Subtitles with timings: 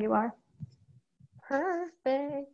[0.00, 0.34] you are.
[1.48, 2.50] Perfect.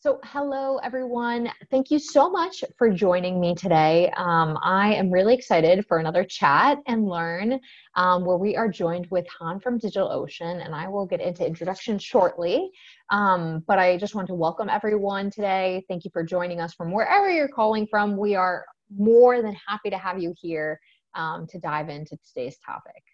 [0.00, 1.48] So, hello everyone.
[1.70, 4.10] Thank you so much for joining me today.
[4.16, 7.60] Um, I am really excited for another chat and learn
[7.94, 12.00] um, where we are joined with Han from DigitalOcean, and I will get into introduction
[12.00, 12.72] shortly.
[13.10, 15.84] Um, but I just want to welcome everyone today.
[15.86, 18.16] Thank you for joining us from wherever you're calling from.
[18.16, 20.80] We are more than happy to have you here
[21.14, 23.04] um, to dive into today's topic.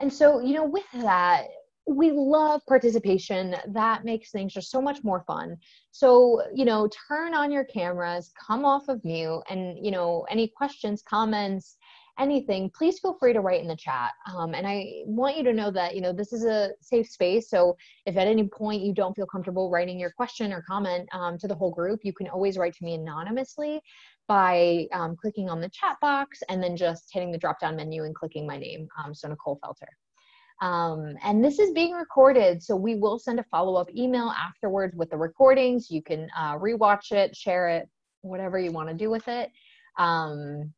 [0.00, 1.48] And so, you know, with that,
[1.86, 3.56] we love participation.
[3.68, 5.56] That makes things just so much more fun.
[5.90, 10.48] So, you know, turn on your cameras, come off of mute, and, you know, any
[10.48, 11.76] questions, comments,
[12.18, 14.12] anything, please feel free to write in the chat.
[14.32, 17.48] Um, and I want you to know that, you know, this is a safe space.
[17.48, 17.76] So
[18.06, 21.48] if at any point you don't feel comfortable writing your question or comment um, to
[21.48, 23.80] the whole group, you can always write to me anonymously
[24.28, 28.04] by um, clicking on the chat box and then just hitting the drop down menu
[28.04, 28.86] and clicking my name.
[29.02, 29.88] Um, so Nicole Felter.
[30.60, 34.94] Um, and this is being recorded, so we will send a follow up email afterwards
[34.94, 35.90] with the recordings.
[35.90, 37.88] You can uh, rewatch it, share it,
[38.20, 39.50] whatever you want to do with it.
[39.98, 40.72] Um,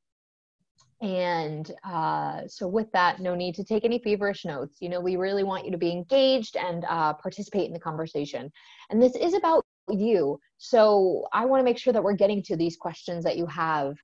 [1.00, 4.76] and uh, so, with that, no need to take any feverish notes.
[4.80, 8.52] You know, we really want you to be engaged and uh, participate in the conversation.
[8.88, 10.38] And this is about you.
[10.58, 13.96] So, I want to make sure that we're getting to these questions that you have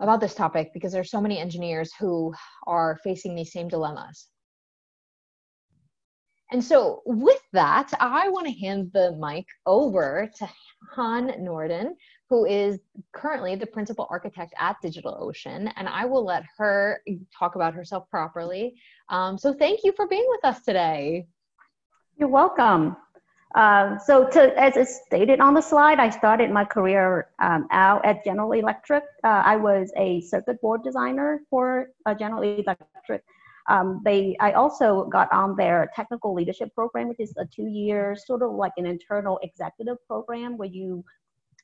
[0.00, 2.34] about this topic because there's so many engineers who
[2.66, 4.26] are facing these same dilemmas.
[6.50, 10.48] And so, with that, I want to hand the mic over to
[10.92, 11.96] Han Norden,
[12.28, 12.78] who is
[13.12, 17.02] currently the principal architect at DigitalOcean, and I will let her
[17.36, 18.74] talk about herself properly.
[19.08, 21.26] Um, so, thank you for being with us today.
[22.18, 22.96] You're welcome.
[23.54, 28.04] Uh, so, to, as it's stated on the slide, I started my career um, out
[28.04, 29.04] at General Electric.
[29.24, 33.24] Uh, I was a circuit board designer for uh, General Electric
[33.68, 38.42] um, they, I also got on their technical leadership program, which is a two-year sort
[38.42, 41.04] of like an internal executive program where you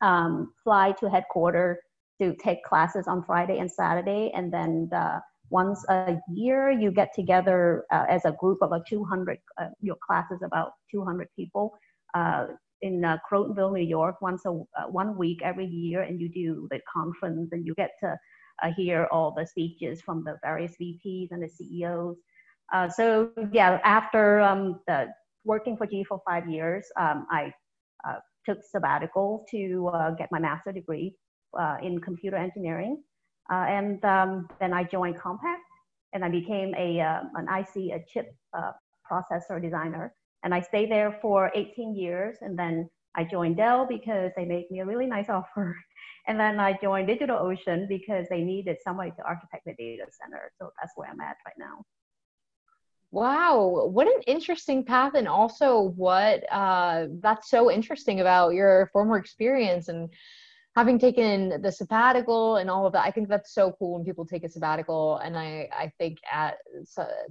[0.01, 1.79] um, fly to headquarters
[2.21, 7.13] to take classes on Friday and Saturday, and then uh, once a year you get
[7.15, 11.73] together uh, as a group of like 200 uh, your classes about 200 people
[12.15, 12.47] uh,
[12.83, 16.67] in uh, Crotonville, New York, once a uh, one week every year, and you do
[16.71, 18.17] the conference, and you get to
[18.69, 22.17] hear all the speeches from the various VPs and the CEOs.
[22.73, 25.09] Uh, so yeah, after um, the,
[25.45, 27.53] working for GE for five years, um, I
[28.07, 28.17] uh,
[28.47, 31.15] took sabbatical to uh, get my master's degree
[31.83, 33.03] in computer engineering.
[33.49, 35.59] And um, then I joined Compaq
[36.13, 37.01] and I became a,
[37.35, 38.33] an IC, a chip
[39.11, 40.15] processor designer.
[40.45, 44.71] And I stayed there for 18 years and then I joined Dell because they made
[44.71, 45.77] me a really nice offer
[46.27, 50.53] and then I joined DigitalOcean because they needed somebody to architect the data center.
[50.59, 51.83] So that's where I'm at right now.
[53.13, 59.17] Wow, what an interesting path, and also what uh, that's so interesting about your former
[59.17, 60.09] experience and
[60.77, 63.05] having taken the sabbatical and all of that.
[63.05, 66.59] I think that's so cool when people take a sabbatical, and I I think at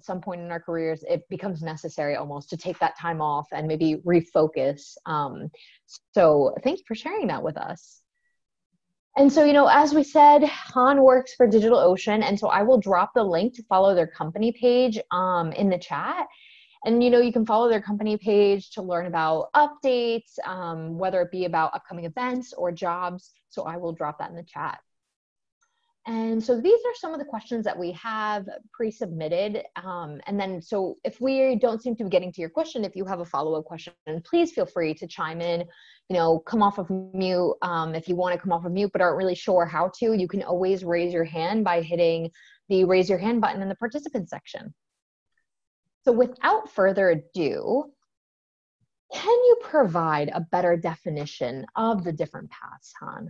[0.02, 3.68] some point in our careers it becomes necessary almost to take that time off and
[3.68, 4.98] maybe refocus.
[5.06, 5.50] Um,
[6.14, 8.02] so thank you for sharing that with us.
[9.18, 12.24] And so, you know, as we said, Han works for DigitalOcean.
[12.24, 15.78] And so I will drop the link to follow their company page um, in the
[15.78, 16.26] chat.
[16.86, 21.22] And, you know, you can follow their company page to learn about updates, um, whether
[21.22, 23.32] it be about upcoming events or jobs.
[23.50, 24.80] So I will drop that in the chat.
[26.08, 29.64] And so these are some of the questions that we have pre-submitted.
[29.76, 32.96] Um, and then, so if we don't seem to be getting to your question, if
[32.96, 35.60] you have a follow-up question, please feel free to chime in,
[36.10, 37.54] you know, come off of mute.
[37.62, 40.14] Um, if you want to come off of mute but aren't really sure how to,
[40.14, 42.32] you can always raise your hand by hitting
[42.70, 44.74] the raise your hand button in the participant section.
[46.10, 47.84] So without further ado,
[49.14, 53.30] can you provide a better definition of the different paths, Han?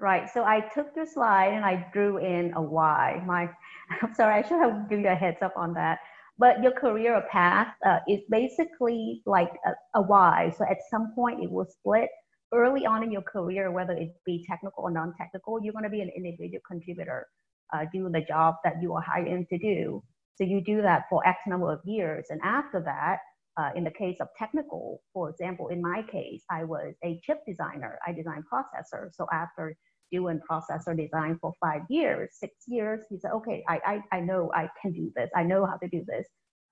[0.00, 0.28] Right.
[0.28, 3.22] So I took your slide and I drew in a Y.
[3.24, 3.48] My,
[4.02, 6.00] I'm sorry, I should have given you a heads up on that.
[6.36, 10.52] But your career path uh, is basically like a, a Y.
[10.58, 12.08] So at some point it will split.
[12.52, 16.00] Early on in your career, whether it be technical or non-technical, you're going to be
[16.00, 17.28] an individual contributor
[17.72, 20.02] uh, doing the job that you are hired in to do.
[20.36, 22.26] So you do that for X number of years.
[22.30, 23.18] And after that,
[23.58, 27.40] uh, in the case of technical, for example, in my case, I was a chip
[27.46, 27.98] designer.
[28.06, 29.08] I designed processor.
[29.12, 29.74] So after
[30.12, 34.50] doing processor design for five years, six years, he said, okay, I, I, I know
[34.54, 35.30] I can do this.
[35.34, 36.26] I know how to do this.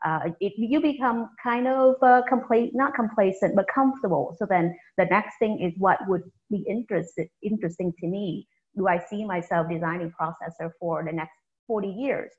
[0.05, 4.37] Uh, it, you become kind of uh, complacent, not complacent, but comfortable.
[4.38, 8.46] So then the next thing is what would be interested, interesting to me.
[8.76, 11.32] Do I see myself designing processor for the next
[11.67, 12.31] 40 years?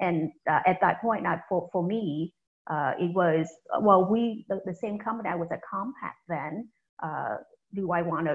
[0.00, 2.34] And uh, at that point, not for, for me,
[2.70, 3.46] Uh, it was,
[3.86, 6.52] well, we, the, the, same company, I was at Compaq then.
[7.02, 7.36] Uh,
[7.74, 8.34] do I want to,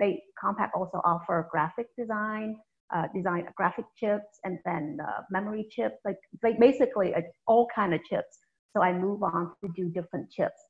[0.00, 0.12] they,
[0.42, 2.48] Compaq also offer graphic design,
[2.94, 7.92] uh, design graphic chips and then uh, memory chips, like, like basically uh, all kind
[7.94, 8.34] of chips.
[8.72, 10.60] So I move on to do different chips.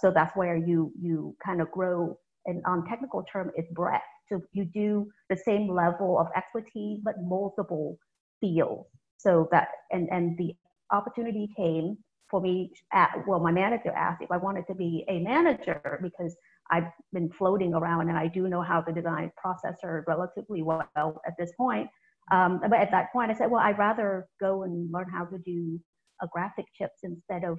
[0.00, 4.10] So that's where you, you kind of grow and on technical term, it's breadth.
[4.28, 4.90] So you do
[5.32, 7.88] the same level of expertise, but multiple
[8.40, 8.88] fields.
[9.18, 10.54] So that, and, and the
[10.90, 11.98] opportunity came
[12.30, 16.36] for me at, well, my manager asked if I wanted to be a manager because
[16.70, 20.88] I've been floating around and I do know how to design processor relatively well
[21.26, 21.88] at this point.
[22.32, 25.38] Um, but at that point, I said, well, I'd rather go and learn how to
[25.38, 25.80] do
[26.20, 27.58] a graphic chips instead of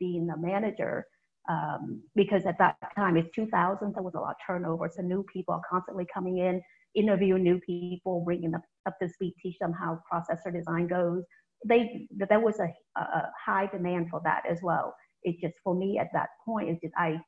[0.00, 1.04] being a manager.
[1.48, 4.90] Um, because at that time, it's 2000, there was a lot of turnover.
[4.94, 6.60] So new people are constantly coming in,
[6.94, 11.24] interviewing new people, bringing them up to speed, teach them how processor design goes
[11.66, 12.68] they there was a,
[13.00, 14.94] a high demand for that as well.
[15.22, 17.18] It just for me at that point, it's just I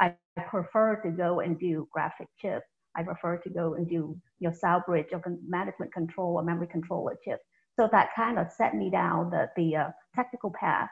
[0.00, 0.14] I
[0.48, 2.66] prefer to go and do graphic chips.
[2.96, 6.68] I prefer to go and do you know south bridge or management control or memory
[6.68, 7.42] controller chips.
[7.78, 10.88] So that kind of set me down the the uh, technical path.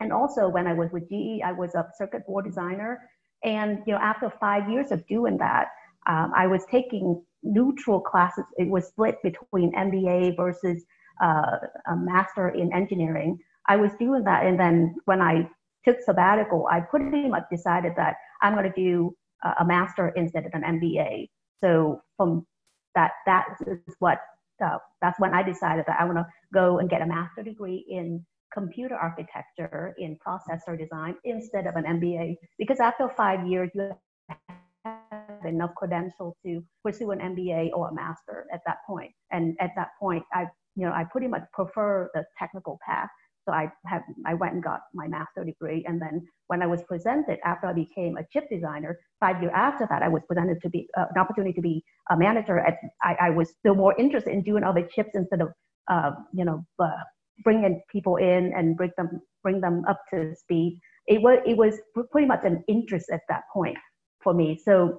[0.00, 3.00] And also when I was with GE, I was a circuit board designer.
[3.44, 5.68] And you know after five years of doing that,
[6.08, 8.44] um, I was taking neutral classes.
[8.56, 10.84] It was split between MBA versus
[11.22, 11.56] uh,
[11.86, 13.38] a master in engineering.
[13.66, 15.48] I was doing that, and then when I
[15.84, 19.14] took sabbatical, I pretty much decided that I'm going to do
[19.58, 21.28] a master instead of an MBA.
[21.62, 22.46] So from
[22.94, 24.18] that, that is what
[24.64, 27.84] uh, that's when I decided that I want to go and get a master degree
[27.88, 33.92] in computer architecture in processor design instead of an MBA because after five years you
[35.44, 39.12] enough credentials to pursue an MBA or a master at that point.
[39.30, 40.46] And at that point, I
[40.78, 43.08] you know, I pretty much prefer the technical path.
[43.44, 45.84] So I have, I went and got my master degree.
[45.88, 49.88] And then when I was presented after I became a chip designer, five years after
[49.90, 52.60] that, I was presented to be uh, an opportunity to be a manager.
[52.60, 55.48] At, I, I was still more interested in doing other chips instead of,
[55.90, 56.90] uh, you know, uh,
[57.42, 60.78] bringing people in and bring them, bring them up to speed.
[61.06, 61.74] It was, it was
[62.12, 63.78] pretty much an interest at that point
[64.22, 64.60] for me.
[64.62, 64.96] So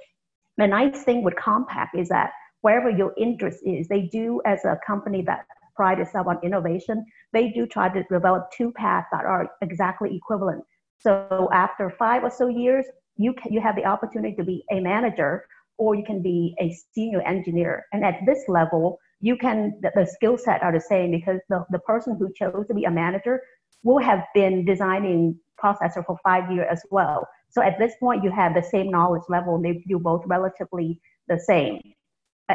[0.59, 4.77] the nice thing with Compaq is that wherever your interest is, they do as a
[4.85, 5.45] company that
[5.75, 10.63] pride itself on innovation, they do try to develop two paths that are exactly equivalent.
[10.99, 12.85] So after five or so years,
[13.15, 15.45] you can, you have the opportunity to be a manager
[15.77, 17.85] or you can be a senior engineer.
[17.93, 21.65] And at this level, you can the, the skill set are the same because the,
[21.69, 23.41] the person who chose to be a manager
[23.83, 27.25] will have been designing processor for five years as well.
[27.49, 29.55] So at this point, you have the same knowledge level.
[29.55, 31.81] and They do both relatively the same.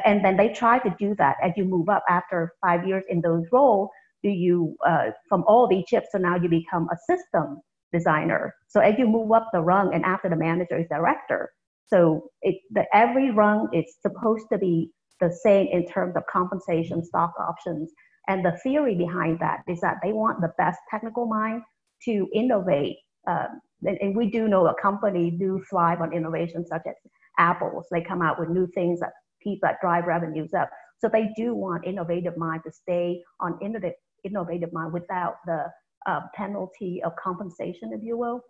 [0.04, 1.36] And then they try to do that.
[1.42, 3.90] As you move up after five years in those roles
[4.22, 7.60] do you uh, from all the chips so now you become a system
[7.92, 8.54] designer.
[8.68, 11.50] So as you move up the rung and after the manager is director
[11.86, 17.04] so it the every rung is supposed to be the same in terms of compensation
[17.04, 17.92] stock options.
[18.26, 21.62] And the theory behind that is that they want the best technical mind
[22.04, 22.96] to innovate
[23.28, 23.46] uh,
[23.82, 26.94] and, we do know a company do thrive on innovation such as
[27.38, 29.10] apples they come out with new things that
[29.42, 30.70] keep that drive revenues up.
[30.98, 35.66] So they do want innovative mind to stay on innovative, innovative mind without the
[36.06, 38.40] uh, penalty of compensation, if you will.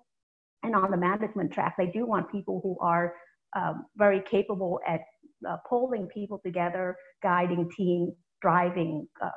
[0.63, 3.15] And on the management track, they do want people who are
[3.57, 5.01] um, very capable at
[5.49, 9.31] uh, pulling people together, guiding team, driving uh,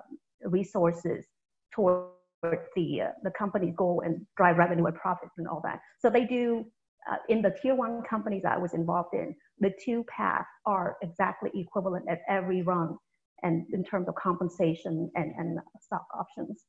[0.43, 1.25] resources
[1.73, 2.05] toward
[2.44, 5.79] the uh, the company's goal and drive revenue and profits and all that.
[6.00, 6.65] So they do
[7.12, 11.51] uh, in the tier one companies I was involved in, the two paths are exactly
[11.53, 12.98] equivalent at every rung
[13.44, 16.65] and in terms of compensation and, and stock options.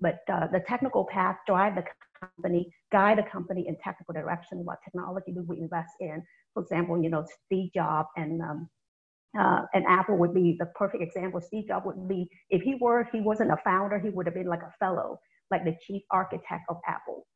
[0.00, 1.84] But uh, the technical path drive the
[2.20, 6.22] company, guide the company in technical direction, what technology do we invest in.
[6.54, 8.68] For example, you know, Steve Jobs and um,
[9.38, 11.40] uh, and Apple would be the perfect example.
[11.40, 14.46] Steve Jobs would be, if he were, he wasn't a founder, he would have been
[14.46, 15.18] like a fellow,
[15.50, 17.26] like the chief architect of Apple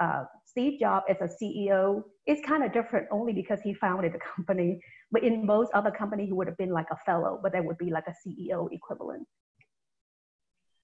[0.00, 4.18] uh, Steve Jobs as a CEO is kind of different only because he founded the
[4.36, 4.80] company.
[5.10, 7.78] But in most other companies, he would have been like a fellow, but that would
[7.78, 9.26] be like a CEO equivalent.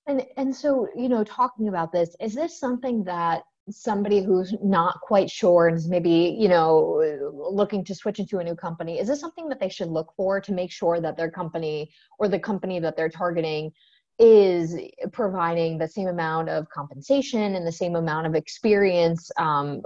[0.07, 5.01] And and so you know, talking about this, is this something that somebody who's not
[5.01, 7.03] quite sure and is maybe you know
[7.51, 10.41] looking to switch into a new company is this something that they should look for
[10.41, 13.71] to make sure that their company or the company that they're targeting
[14.19, 14.77] is
[15.13, 19.81] providing the same amount of compensation and the same amount of experience um,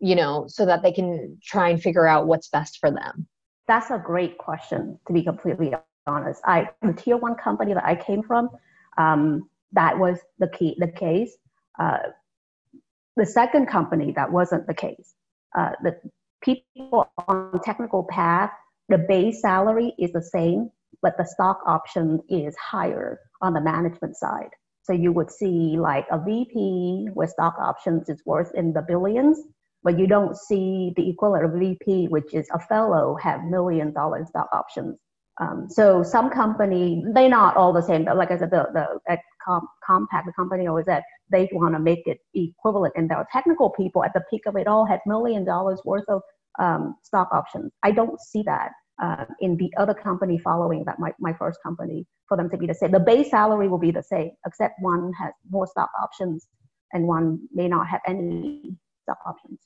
[0.00, 3.26] you know so that they can try and figure out what's best for them?
[3.68, 5.72] That's a great question to be completely
[6.06, 6.42] honest.
[6.44, 8.50] I the tier one company that i came from.
[8.98, 11.36] Um, that was the key the case.
[11.78, 11.98] Uh,
[13.16, 15.14] the second company, that wasn't the case.
[15.56, 15.96] Uh, the
[16.42, 18.50] people on technical path,
[18.88, 20.70] the base salary is the same,
[21.02, 24.50] but the stock option is higher on the management side.
[24.84, 29.38] So you would see like a VP with stock options is worth in the billions,
[29.82, 34.24] but you don't see the equivalent of VP, which is a fellow, have million dollar
[34.26, 34.98] stock options.
[35.40, 38.04] Um, so some company, they're not all the same.
[38.04, 41.74] But like I said, the, the at Com- Compaq, the company always said they want
[41.74, 42.94] to make it equivalent.
[42.96, 46.22] And their technical people at the peak of it all had million dollars worth of
[46.58, 47.72] um, stock options.
[47.82, 48.70] I don't see that
[49.02, 52.66] uh, in the other company following that my, my first company for them to be
[52.66, 52.92] the same.
[52.92, 56.46] The base salary will be the same, except one has more stock options
[56.92, 59.60] and one may not have any stock options.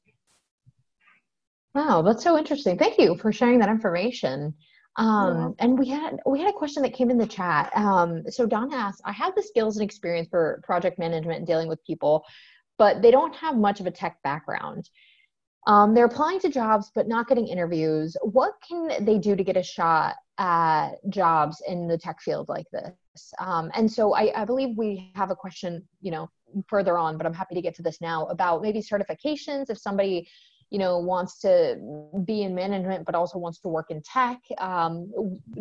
[1.75, 2.79] Wow, that's so interesting.
[2.79, 4.55] Thank you for sharing that information.
[4.97, 7.71] Um, and we had we had a question that came in the chat.
[7.77, 11.69] Um, so Don asked, I have the skills and experience for project management and dealing
[11.69, 12.25] with people,
[12.79, 14.89] but they don't have much of a tech background.
[15.67, 18.17] Um, they're applying to jobs but not getting interviews.
[18.23, 22.67] What can they do to get a shot at jobs in the tech field like
[22.73, 22.95] this?
[23.39, 26.31] Um, and so I, I believe we have a question, you know,
[26.69, 29.69] further on, but I'm happy to get to this now about maybe certifications.
[29.69, 30.29] If somebody
[30.71, 31.77] you know wants to
[32.25, 35.13] be in management but also wants to work in tech um,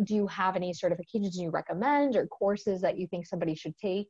[0.02, 4.08] do you have any certifications you recommend or courses that you think somebody should take?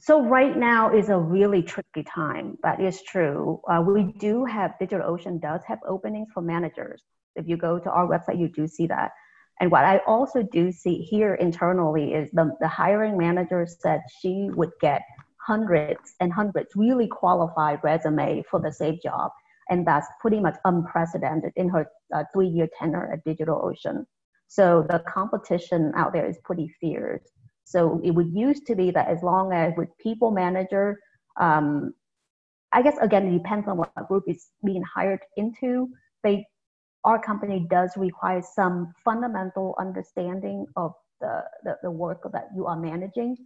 [0.00, 2.56] So right now is a really tricky time.
[2.62, 3.60] That is true.
[3.68, 7.02] Uh, we do have digitalocean does have openings for managers.
[7.34, 9.10] If you go to our website you do see that.
[9.60, 14.48] And what i also do see here internally is the, the hiring manager said she
[14.52, 15.02] would get
[15.48, 19.30] hundreds and hundreds really qualified resume for the same job.
[19.70, 24.04] And that's pretty much unprecedented in her uh, three year tenure at DigitalOcean.
[24.48, 27.26] So the competition out there is pretty fierce.
[27.64, 30.98] So it would used to be that as long as with people manager,
[31.38, 31.92] um,
[32.72, 35.88] I guess again it depends on what group is being hired into.
[36.24, 36.46] They,
[37.04, 42.78] our company does require some fundamental understanding of the, the, the work that you are
[42.78, 43.36] managing.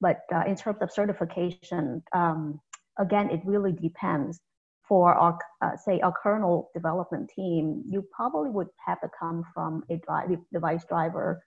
[0.00, 2.60] But uh, in terms of certification, um,
[2.98, 4.40] again, it really depends.
[4.88, 9.82] For our, uh, say, our kernel development team, you probably would have to come from
[9.90, 11.42] a drive, device driver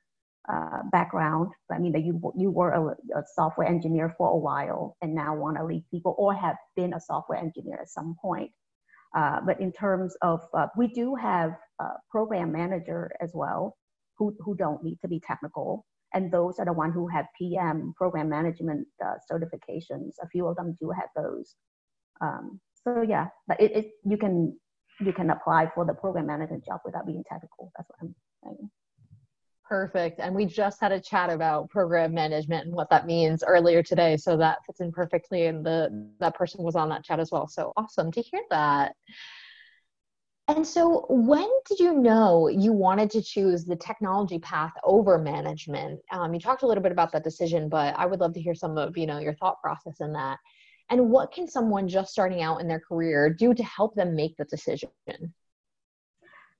[0.52, 1.52] uh, background.
[1.72, 5.36] I mean, that you you were a, a, software engineer for a while and now
[5.36, 8.52] want to lead people, or have been a software engineer at some point.
[9.16, 13.78] Uh, but in terms of, uh, we do have a program manager as well,
[14.18, 17.94] who who don't need to be technical and those are the ones who have PM
[17.96, 20.14] program management uh, certifications.
[20.22, 21.56] A few of them do have those.
[22.22, 24.58] Um, so yeah, but it, it you can
[25.00, 27.72] you can apply for the program management job without being technical.
[27.78, 28.70] That's what I'm saying.
[29.70, 30.20] Perfect.
[30.20, 34.18] And we just had a chat about program management and what that means earlier today.
[34.18, 35.46] So that fits in perfectly.
[35.46, 37.48] And the that person was on that chat as well.
[37.48, 38.96] So awesome to hear that.
[40.50, 46.00] And so, when did you know you wanted to choose the technology path over management?
[46.12, 48.56] Um, you talked a little bit about that decision, but I would love to hear
[48.56, 50.40] some of you know your thought process in that.
[50.90, 54.38] And what can someone just starting out in their career do to help them make
[54.38, 54.90] the decision?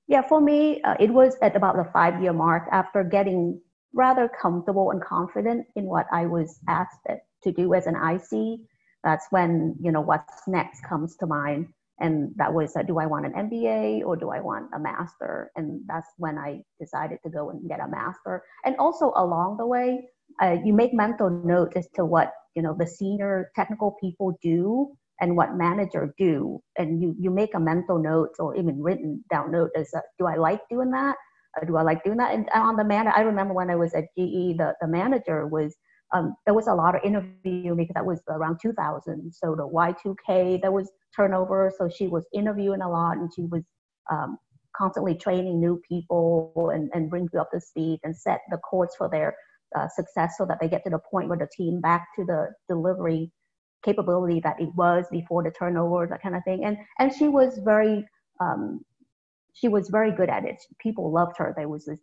[0.06, 3.60] Yeah, for me, uh, it was at about the five-year mark after getting
[3.92, 7.08] rather comfortable and confident in what I was asked
[7.42, 8.60] to do as an IC.
[9.02, 13.06] That's when you know what's next comes to mind and that was uh, do i
[13.06, 15.50] want an mba or do i want a master?
[15.56, 18.42] And that's when i decided to go and get a master.
[18.64, 20.08] And also along the way
[20.42, 24.92] uh, you make mental note as to what you know the senior technical people do
[25.20, 26.60] and what manager do.
[26.78, 30.26] And you you make a mental note or even written down note as uh, do
[30.26, 31.16] i like doing that?
[31.60, 32.32] Or do i like doing that?
[32.34, 35.76] And on the man i remember when i was at ge the, the manager was
[36.12, 39.32] um, there was a lot of interview because that was around 2000.
[39.32, 41.72] So the Y2K, there was turnover.
[41.76, 43.62] So she was interviewing a lot and she was
[44.10, 44.38] um,
[44.76, 48.90] constantly training new people and, and bring you up to speed and set the course
[48.98, 49.34] for their
[49.76, 52.48] uh, success so that they get to the point where the team back to the
[52.68, 53.30] delivery
[53.84, 56.64] capability that it was before the turnover, that kind of thing.
[56.64, 58.04] And, and she was very,
[58.40, 58.80] um,
[59.54, 60.56] she was very good at it.
[60.80, 61.54] People loved her.
[61.56, 62.00] There was this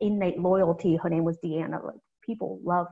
[0.00, 0.96] innate loyalty.
[0.96, 1.84] Her name was Deanna.
[1.84, 2.90] Like people loved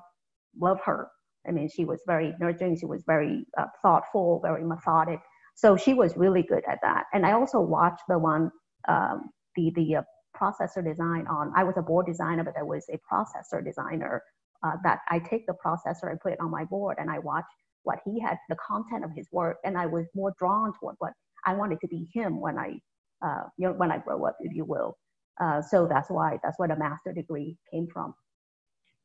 [0.61, 1.09] love her.
[1.47, 2.79] I mean, she was very nurturing.
[2.79, 5.21] She was very uh, thoughtful, very methodic.
[5.55, 7.05] So she was really good at that.
[7.13, 8.51] And I also watched the one,
[8.89, 10.03] um, the the uh,
[10.37, 11.53] processor design on.
[11.57, 14.23] I was a board designer, but there was a processor designer
[14.65, 17.45] uh, that I take the processor and put it on my board, and I watch
[17.85, 21.13] what he had, the content of his work, and I was more drawn toward what
[21.47, 22.79] I wanted to be him when I,
[23.25, 24.97] uh, you know, when I grow up, if you will.
[25.41, 28.15] Uh, so that's why that's where the master degree came from.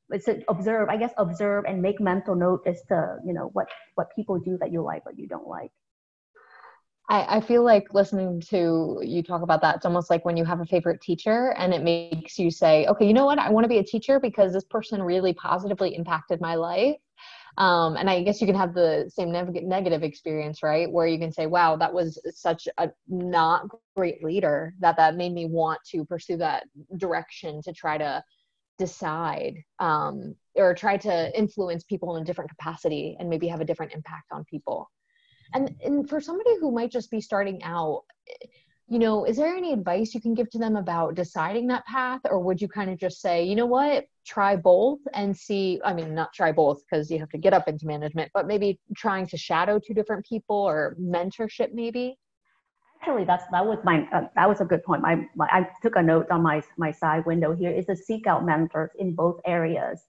[0.10, 3.68] It's to observe i guess observe and make mental note as to you know what
[3.96, 5.72] what people do that you like what you don't like
[7.10, 10.46] I, I feel like listening to you talk about that, it's almost like when you
[10.46, 13.40] have a favorite teacher and it makes you say, okay, you know what?
[13.40, 16.98] I want to be a teacher because this person really positively impacted my life.
[17.58, 20.90] Um, and I guess you can have the same ne- negative experience, right?
[20.90, 25.34] Where you can say, wow, that was such a not great leader that that made
[25.34, 26.66] me want to pursue that
[26.98, 28.24] direction to try to
[28.80, 33.66] decide um, or try to influence people in a different capacity and maybe have a
[33.66, 34.90] different impact on people.
[35.54, 38.04] And and for somebody who might just be starting out
[38.88, 42.22] you know is there any advice you can give to them about deciding that path?
[42.26, 44.06] Or would you kind of just say you know what?
[44.26, 47.68] Try both and see i mean not try both because you have to get up
[47.68, 52.16] into management but maybe trying to shadow two different people or mentorship maybe
[53.02, 55.02] actually that's that was my uh, that was a good point.
[55.02, 57.72] My, my, i took a note on my my side window here.
[57.72, 60.02] Is to seek out mentors in both areas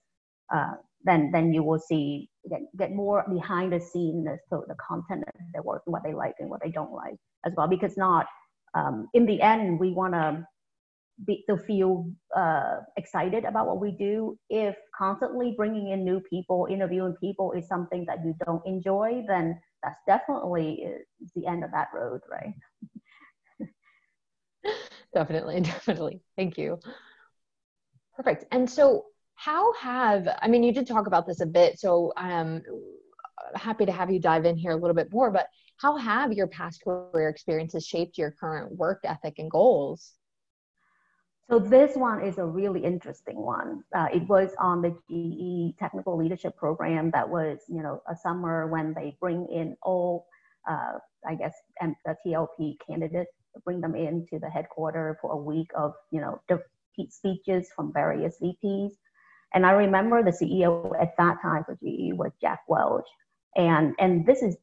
[0.53, 5.23] uh, then then you will see get, get more behind the scenes so the content
[5.27, 7.67] of their work what they like and what they don't like as well.
[7.67, 8.27] Because not
[8.75, 10.45] um, in the end we want to
[11.27, 14.37] be to feel uh, excited about what we do.
[14.49, 19.59] If constantly bringing in new people interviewing people is something that you don't enjoy then
[19.83, 20.85] that's definitely
[21.35, 22.53] the end of that road right
[25.13, 26.21] definitely definitely.
[26.37, 26.79] Thank you.
[28.15, 28.45] Perfect.
[28.51, 32.61] And so how have i mean you did talk about this a bit so i'm
[33.55, 35.47] happy to have you dive in here a little bit more but
[35.81, 40.13] how have your past career experiences shaped your current work ethic and goals?
[41.49, 43.83] So this one is a really interesting one.
[43.93, 48.67] Uh, it was on the ge technical leadership program that was you know a summer
[48.67, 50.27] when they bring in all
[50.69, 50.93] uh,
[51.27, 51.53] i guess
[52.05, 53.33] the tlp candidates
[53.65, 56.39] bring them into the headquarters for a week of you know
[57.09, 58.91] speeches from various vps
[59.53, 63.07] and I remember the CEO at that time for GE was Jack Welch.
[63.55, 64.55] And, and this is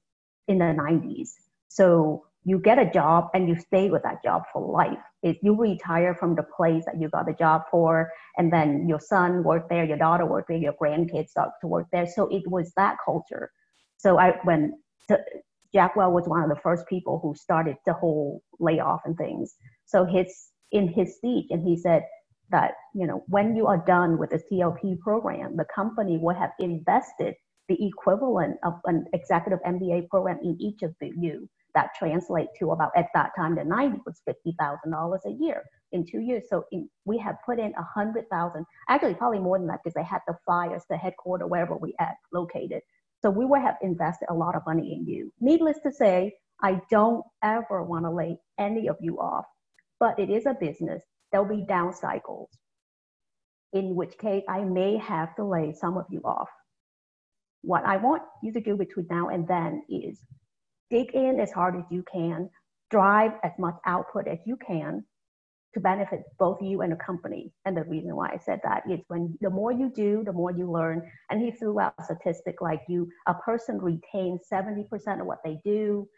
[0.47, 1.30] in the 90s.
[1.68, 4.99] So you get a job and you stay with that job for life.
[5.23, 9.00] If you retire from the place that you got the job for, and then your
[9.00, 12.06] son worked there, your daughter worked there, your grandkids start to work there.
[12.06, 13.50] So it was that culture.
[13.99, 14.78] So I when
[15.75, 19.54] Jack Welch was one of the first people who started the whole layoff and things.
[19.87, 22.02] So his in his speech, and he said,
[22.50, 26.50] that you know when you are done with the TLP program, the company will have
[26.59, 27.35] invested
[27.69, 31.49] the equivalent of an executive MBA program in each of the you.
[31.75, 35.63] That translate to about at that time the 90 was fifty thousand dollars a year
[35.93, 36.45] in two years.
[36.49, 39.95] So in, we have put in a hundred thousand, actually probably more than that because
[39.95, 42.81] they had the fires, the headquarter wherever we at located.
[43.23, 45.33] So we would have invested a lot of money in you.
[45.41, 49.45] Needless to say, I don't ever want to lay any of you off,
[50.00, 52.49] but it is a business there'll be down cycles,
[53.73, 56.49] in which case I may have to lay some of you off.
[57.63, 60.21] What I want you to do between now and then is
[60.91, 62.49] dig in as hard as you can,
[62.91, 65.04] drive as much output as you can
[65.75, 67.52] to benefit both you and the company.
[67.65, 70.50] And the reason why I said that is when the more you do, the more
[70.50, 71.02] you learn.
[71.31, 75.59] And he threw out a statistic like you, a person retains 70% of what they
[75.65, 76.09] do,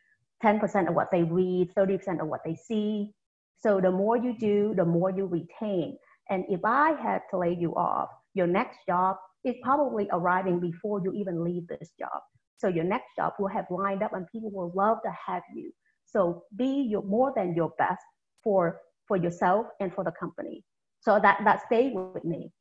[0.45, 3.13] 10% of what they read, 30% of what they see,
[3.61, 5.99] so the more you do, the more you retain.
[6.31, 11.01] And if I had to lay you off, your next job is probably arriving before
[11.05, 12.23] you even leave this job.
[12.57, 15.73] So your next job will have lined up and people will love to have you.
[16.07, 18.03] So be your more than your best
[18.43, 20.63] for for yourself and for the company.
[21.01, 22.53] So that that stayed with me.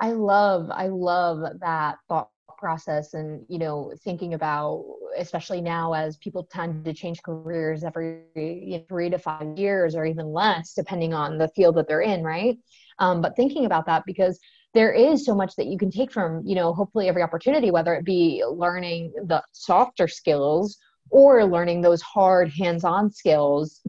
[0.00, 4.84] I love I love that thought process and you know thinking about
[5.16, 9.94] especially now as people tend to change careers every you know, three to five years
[9.94, 12.58] or even less depending on the field that they're in right
[12.98, 14.40] um, but thinking about that because
[14.74, 17.94] there is so much that you can take from you know hopefully every opportunity whether
[17.94, 20.78] it be learning the softer skills
[21.10, 23.80] or learning those hard hands-on skills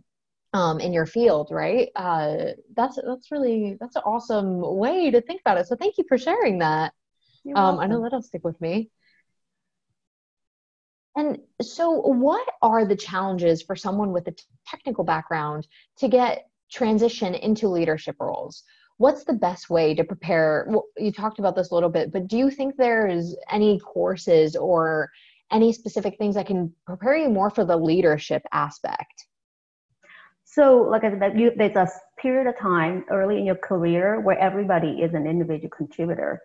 [0.53, 1.89] um, in your field, right?
[1.95, 5.67] Uh, that's that's really that's an awesome way to think about it.
[5.67, 6.93] So thank you for sharing that.
[7.55, 8.89] Um, I know that'll stick with me.
[11.15, 14.35] And so, what are the challenges for someone with a
[14.67, 18.63] technical background to get transition into leadership roles?
[18.97, 20.65] What's the best way to prepare?
[20.69, 24.55] Well, you talked about this a little bit, but do you think there's any courses
[24.55, 25.09] or
[25.51, 29.25] any specific things that can prepare you more for the leadership aspect?
[30.59, 31.87] So, like I said, you, there's a
[32.21, 36.41] period of time early in your career where everybody is an individual contributor.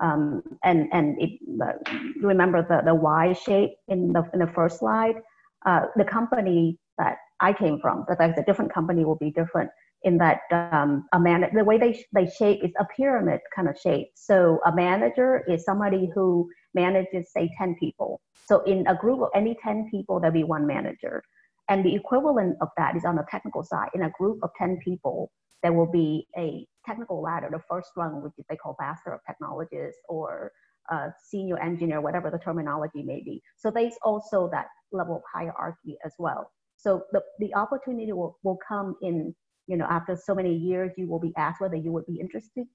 [0.00, 1.72] Um, and and it, uh,
[2.20, 5.16] remember the, the Y shape in the, in the first slide?
[5.66, 9.70] Uh, the company that I came from, that like a different company will be different.
[10.04, 13.76] in that um, a man the way they they shape is a pyramid kind of
[13.76, 14.08] shape.
[14.14, 18.20] So a manager is somebody who manages say 10 people.
[18.48, 21.24] So in a group of any 10 people, there'll be one manager.
[21.68, 23.88] And the equivalent of that is on the technical side.
[23.94, 25.30] In a group of 10 people,
[25.62, 30.00] there will be a technical ladder, the first rung, which they call Master of Technologists
[30.08, 30.52] or
[31.28, 33.42] senior engineer, whatever the terminology may be.
[33.56, 36.50] So there's also that level of hierarchy as well.
[36.76, 39.34] So the, the opportunity will, will come in,
[39.66, 42.66] you know, after so many years, you will be asked whether you would be interested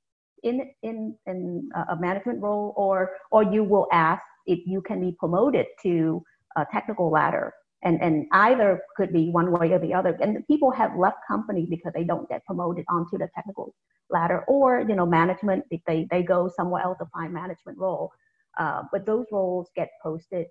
[0.43, 5.15] in, in, in a management role or, or you will ask if you can be
[5.17, 6.21] promoted to
[6.57, 10.17] a technical ladder and and either could be one way or the other.
[10.21, 13.73] And people have left companies because they don't get promoted onto the technical
[14.09, 18.11] ladder or you know management they they go somewhere else to find management role.
[18.59, 20.47] Uh, but those roles get posted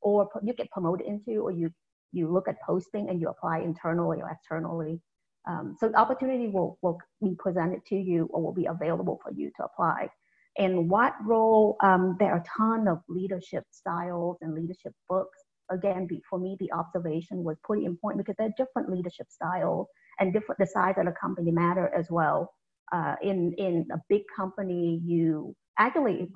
[0.00, 1.70] or you get promoted into or you
[2.12, 5.00] you look at posting and you apply internally or externally.
[5.48, 9.32] Um, so the opportunity will, will be presented to you or will be available for
[9.32, 10.08] you to apply.
[10.58, 15.38] And what role um, there are a ton of leadership styles and leadership books
[15.72, 19.88] again, the, for me, the observation was pretty important because there are different leadership styles
[20.20, 22.52] and different the size of the company matter as well.
[22.92, 26.28] Uh, in in a big company, you actually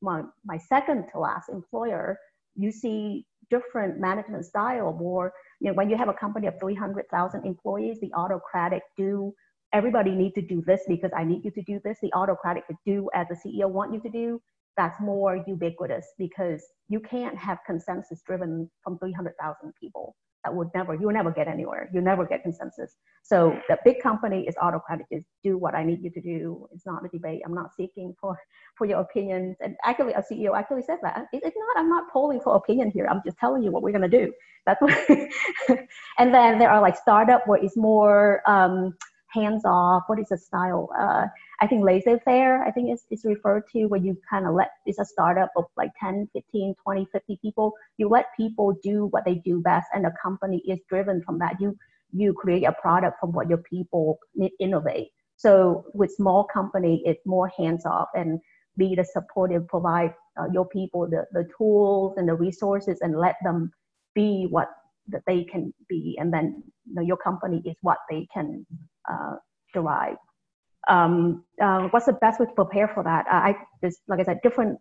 [0.00, 2.18] my my second to last employer,
[2.56, 4.92] you see different management style.
[4.92, 8.82] More you know when you have a company of three hundred thousand employees, the autocratic
[8.96, 9.32] do
[9.72, 11.98] everybody need to do this because I need you to do this.
[12.02, 14.40] The autocratic do as the CEO want you to do
[14.76, 20.16] that's more ubiquitous because you can't have consensus driven from 300,000 people.
[20.44, 21.88] That would never, you will never get anywhere.
[21.94, 22.96] You never get consensus.
[23.22, 26.66] So the big company is autocratic, is do what I need you to do.
[26.72, 27.42] It's not a debate.
[27.46, 28.36] I'm not seeking for,
[28.76, 29.56] for your opinions.
[29.60, 31.26] And actually, a CEO actually said that.
[31.32, 33.06] It's not, I'm not polling for opinion here.
[33.08, 34.32] I'm just telling you what we're going to do.
[34.66, 34.80] That's
[35.68, 35.78] what,
[36.18, 38.94] and then there are like startup where it's more, um,
[39.32, 40.04] hands off.
[40.06, 40.88] What is the style?
[40.98, 41.26] Uh,
[41.60, 44.70] I think laissez faire, I think is, is referred to when you kind of let,
[44.86, 47.72] it's a startup of like 10, 15, 20, 50 people.
[47.98, 51.60] You let people do what they do best and the company is driven from that.
[51.60, 51.76] You,
[52.12, 54.18] you create a product from what your people
[54.60, 55.08] innovate.
[55.36, 58.38] So with small company, it's more hands off and
[58.76, 63.36] be the supportive, provide uh, your people the, the tools and the resources and let
[63.42, 63.70] them
[64.14, 64.68] be what
[65.08, 66.16] that they can be.
[66.20, 68.66] And then you know, your company is what they can
[69.10, 69.36] uh,
[69.72, 70.16] derive.
[70.88, 73.26] Um, uh, what's the best way to prepare for that?
[73.30, 74.78] I just like I said, different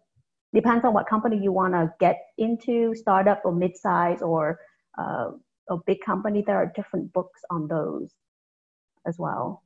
[0.54, 4.60] depends on what company you want to get into, startup or mid-size or
[4.98, 5.32] uh,
[5.70, 6.44] a big company.
[6.46, 8.12] There are different books on those
[9.06, 9.64] as well.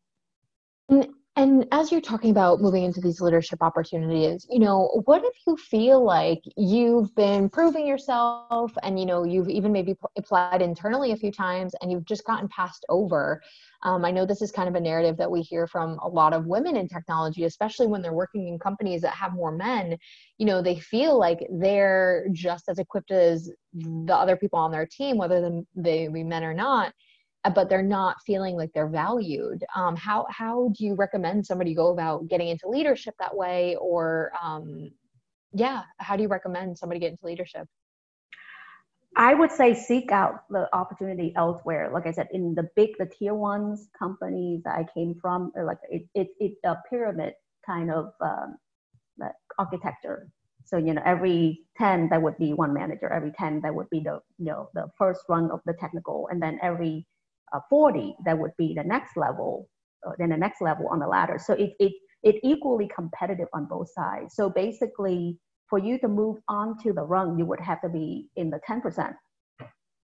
[1.37, 5.57] And, as you're talking about moving into these leadership opportunities, you know, what if you
[5.57, 11.17] feel like you've been proving yourself and, you know, you've even maybe applied internally a
[11.17, 13.41] few times and you've just gotten passed over?
[13.83, 16.31] Um, I know this is kind of a narrative that we hear from a lot
[16.31, 19.97] of women in technology, especially when they're working in companies that have more men.
[20.37, 24.85] You know, they feel like they're just as equipped as the other people on their
[24.85, 26.93] team, whether they be men or not,
[27.53, 29.63] but they're not feeling like they're valued.
[29.75, 34.31] Um, how how do you recommend somebody go about getting into leadership that way, or
[34.41, 34.91] um,
[35.53, 37.67] yeah, how do you recommend somebody get into leadership?
[39.17, 41.89] I would say seek out the opportunity elsewhere.
[41.93, 45.77] Like I said, in the big, the tier ones companies that I came from, like
[45.89, 47.33] it, it, it's a pyramid
[47.65, 48.57] kind of um,
[49.57, 50.27] architecture.
[50.65, 53.11] So you know, every ten there would be one manager.
[53.11, 56.41] Every ten there would be the you know the first rung of the technical, and
[56.41, 57.05] then every
[57.53, 59.69] uh, forty that would be the next level,
[60.07, 61.39] uh, then the next level on the ladder.
[61.39, 64.35] So it it it equally competitive on both sides.
[64.35, 65.37] So basically,
[65.69, 68.59] for you to move on to the rung, you would have to be in the
[68.67, 69.13] 10%.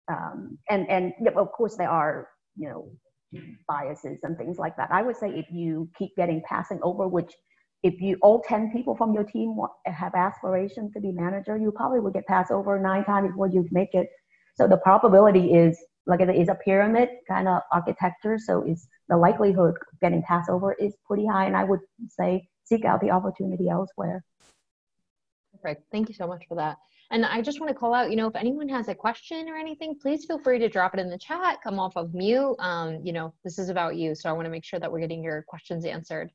[0.07, 2.91] Um, and and of course, there are, you know,
[3.67, 4.91] biases and things like that.
[4.91, 7.33] I would say if you keep getting passing over, which
[7.83, 11.99] if you all 10 people from your team have aspirations to be manager, you probably
[11.99, 14.07] would get passed over nine times before you make it.
[14.55, 18.37] So the probability is like it is a pyramid kind of architecture.
[18.37, 21.45] So it's the likelihood of getting passed over is pretty high.
[21.45, 24.23] And I would say seek out the opportunity elsewhere.
[25.53, 25.85] Perfect.
[25.91, 26.77] Thank you so much for that.
[27.11, 29.55] And I just want to call out, you know, if anyone has a question or
[29.55, 32.55] anything, please feel free to drop it in the chat, come off of mute.
[32.59, 34.15] Um, you know, this is about you.
[34.15, 36.31] So I want to make sure that we're getting your questions answered.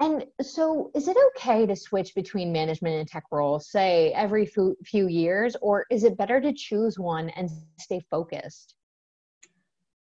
[0.00, 4.76] And so, is it okay to switch between management and tech roles, say every few,
[5.08, 8.76] years, or is it better to choose one and stay focused?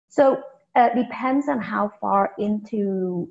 [0.10, 0.44] So,
[0.76, 3.30] uh, it depends on how far into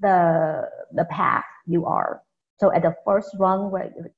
[0.00, 2.22] the the path you are.
[2.58, 3.72] So at the first rung,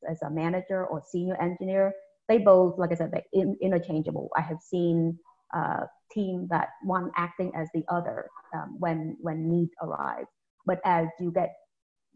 [0.08, 1.92] as a manager or senior engineer,
[2.28, 4.30] they both, like I said, they're in, interchangeable.
[4.36, 5.18] I have seen
[5.54, 10.28] uh, team that one acting as the other um, when when need arrives.
[10.66, 11.54] But as you get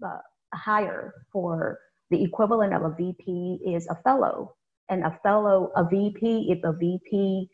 [0.03, 0.19] uh,
[0.55, 1.79] higher for
[2.11, 4.55] the equivalent of a VP is a fellow,
[4.91, 7.49] and a fellow, a VP, if a VP,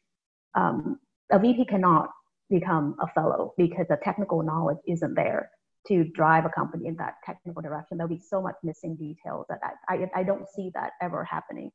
[0.55, 0.99] um,
[1.31, 2.11] a VP cannot
[2.51, 5.51] become a fellow because the technical knowledge isn't there
[5.87, 7.97] to drive a company in that technical direction.
[7.97, 11.71] There'll be so much missing details that I, I, I don't see that ever happening.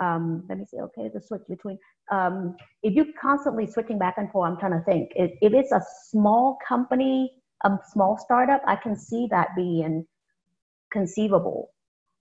[0.00, 1.78] Um, let me see, okay, the switch between,
[2.10, 5.70] um, if you're constantly switching back and forth, I'm trying to think, if, if it's
[5.70, 7.30] a small company,
[7.64, 10.06] a small startup, I can see that being
[10.92, 11.70] conceivable.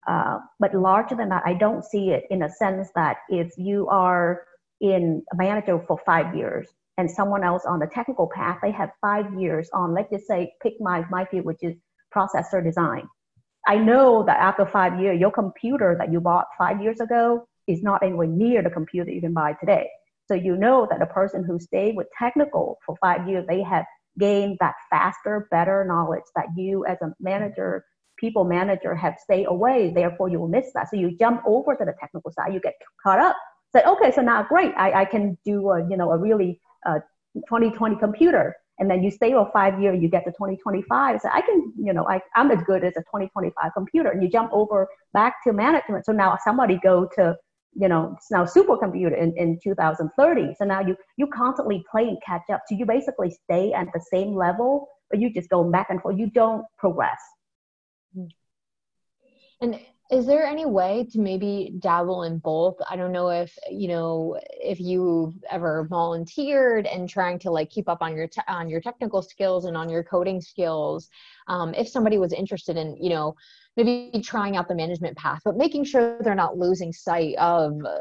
[0.08, 3.88] Uh, but larger than that, I don't see it in a sense that if you
[3.88, 4.46] are
[4.82, 8.90] in a manager for five years and someone else on the technical path, they have
[9.00, 11.76] five years on, let's just say, pick my, my field, which is
[12.14, 13.08] processor design.
[13.66, 17.82] I know that after five years, your computer that you bought five years ago is
[17.82, 19.88] not anywhere near the computer you can buy today.
[20.28, 23.86] So you know that the person who stayed with technical for five years, they have
[24.20, 27.86] gained that faster, better knowledge that you as a manager,
[28.18, 29.92] people manager have stayed away.
[29.94, 30.90] Therefore, you will miss that.
[30.90, 33.36] So you jump over to the technical side, you get caught up.
[33.76, 37.00] Say, okay, so now great, I, I can do a, you know, a really uh,
[37.36, 38.56] 2020 computer.
[38.80, 41.22] And then you stay for five years, you get to 2025.
[41.22, 44.10] So I can, you know, I, I'm as good as a 2025 computer.
[44.10, 46.06] And you jump over back to management.
[46.06, 47.36] So now somebody go to
[47.76, 52.18] you know it's now supercomputer in, in 2030 so now you you constantly play and
[52.26, 52.62] catch up.
[52.68, 56.18] So you basically stay at the same level but you just go back and forth.
[56.18, 57.20] You don't progress.
[59.62, 59.80] And
[60.12, 62.76] is there any way to maybe dabble in both?
[62.90, 67.88] I don't know if you know if you've ever volunteered and trying to like keep
[67.88, 71.10] up on your te- on your technical skills and on your coding skills.
[71.48, 73.36] Um, if somebody was interested in you know
[73.76, 77.98] maybe trying out the management path but making sure they're not losing sight of uh,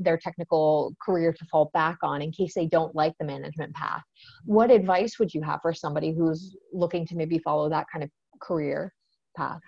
[0.00, 4.02] their technical career to fall back on in case they don't like the management path
[4.44, 8.10] what advice would you have for somebody who's looking to maybe follow that kind of
[8.40, 8.92] career
[9.36, 9.60] path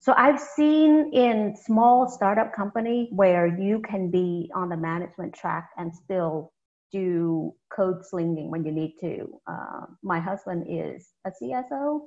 [0.00, 5.70] so I've seen in small startup company where you can be on the management track
[5.76, 6.52] and still
[6.92, 9.40] do code slinging when you need to.
[9.46, 12.00] Uh, my husband is a CSO,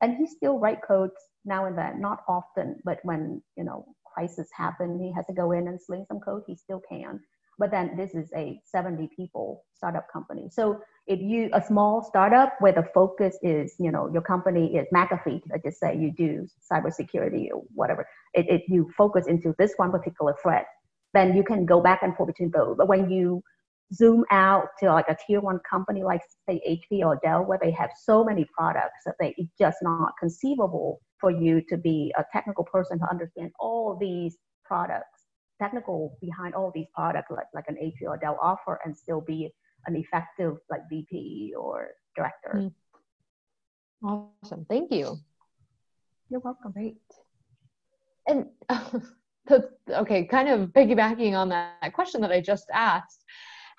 [0.00, 4.48] and he still write codes now and then, not often, but when you know crisis
[4.56, 6.42] happen, he has to go in and sling some code.
[6.46, 7.20] He still can.
[7.58, 10.48] But then this is a 70 people startup company.
[10.50, 14.86] So if you a small startup where the focus is you know your company is
[14.94, 19.72] McAfee, let's just say you do cybersecurity or whatever, it, it you focus into this
[19.76, 20.66] one particular threat,
[21.14, 22.76] then you can go back and forth between those.
[22.76, 23.42] But when you
[23.92, 27.70] zoom out to like a tier one company like say HP or Dell, where they
[27.72, 32.24] have so many products that they it's just not conceivable for you to be a
[32.32, 35.26] technical person to understand all these products,
[35.60, 39.50] technical behind all these products like, like an HP or Dell offer and still be
[39.86, 42.52] an effective like VP or director.
[42.54, 42.72] Mm.
[44.04, 44.64] Awesome.
[44.68, 45.16] Thank you.
[46.28, 46.72] You're welcome.
[46.72, 46.96] Great.
[48.26, 53.24] And uh, okay, kind of piggybacking on that question that I just asked,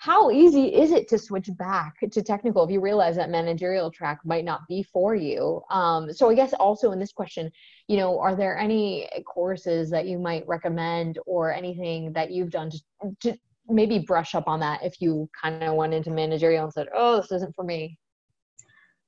[0.03, 4.19] how easy is it to switch back to technical if you realize that managerial track
[4.25, 5.61] might not be for you?
[5.71, 7.49] Um, so I guess also in this question,
[7.87, 12.69] you know, are there any courses that you might recommend or anything that you've done
[12.69, 12.79] to,
[13.21, 13.37] to
[13.69, 17.21] maybe brush up on that if you kind of went into managerial and said, "Oh,
[17.21, 17.97] this isn't for me."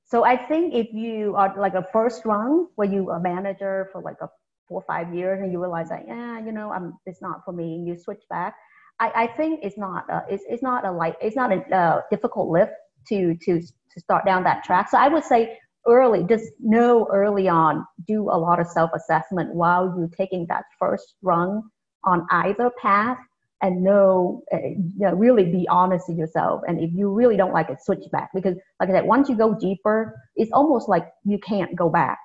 [0.05, 4.01] So I think if you are like a first run where you a manager for
[4.01, 4.29] like a
[4.69, 7.51] four or five years and you realize that yeah, you know, I'm it's not for
[7.51, 8.55] me, and you switch back.
[8.99, 12.01] I, I think it's not a, it's, it's not a like it's not a uh,
[12.09, 12.73] difficult lift
[13.09, 14.89] to to to start down that track.
[14.89, 19.53] So I would say early, just know early on, do a lot of self assessment
[19.53, 21.63] while you're taking that first run
[22.03, 23.17] on either path
[23.61, 26.61] and know, uh, you know, really be honest with yourself.
[26.67, 29.35] And if you really don't like it, switch back because, like I said, once you
[29.35, 32.19] go deeper, it's almost like you can't go back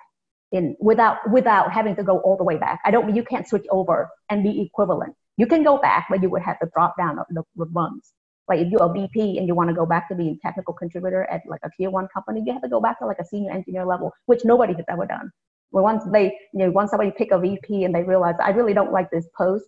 [0.53, 2.81] in without without having to go all the way back.
[2.85, 5.15] I don't mean you can't switch over and be equivalent.
[5.41, 8.13] You can go back, but you would have to drop down the, the runs.
[8.49, 10.75] Like if you're a VP and you want to go back to being a technical
[10.75, 13.27] contributor at like a tier one company, you have to go back to like a
[13.27, 15.31] senior engineer level, which nobody has ever done.
[15.73, 18.75] Well, once they, you know, once somebody pick a VP and they realize I really
[18.75, 19.67] don't like this post,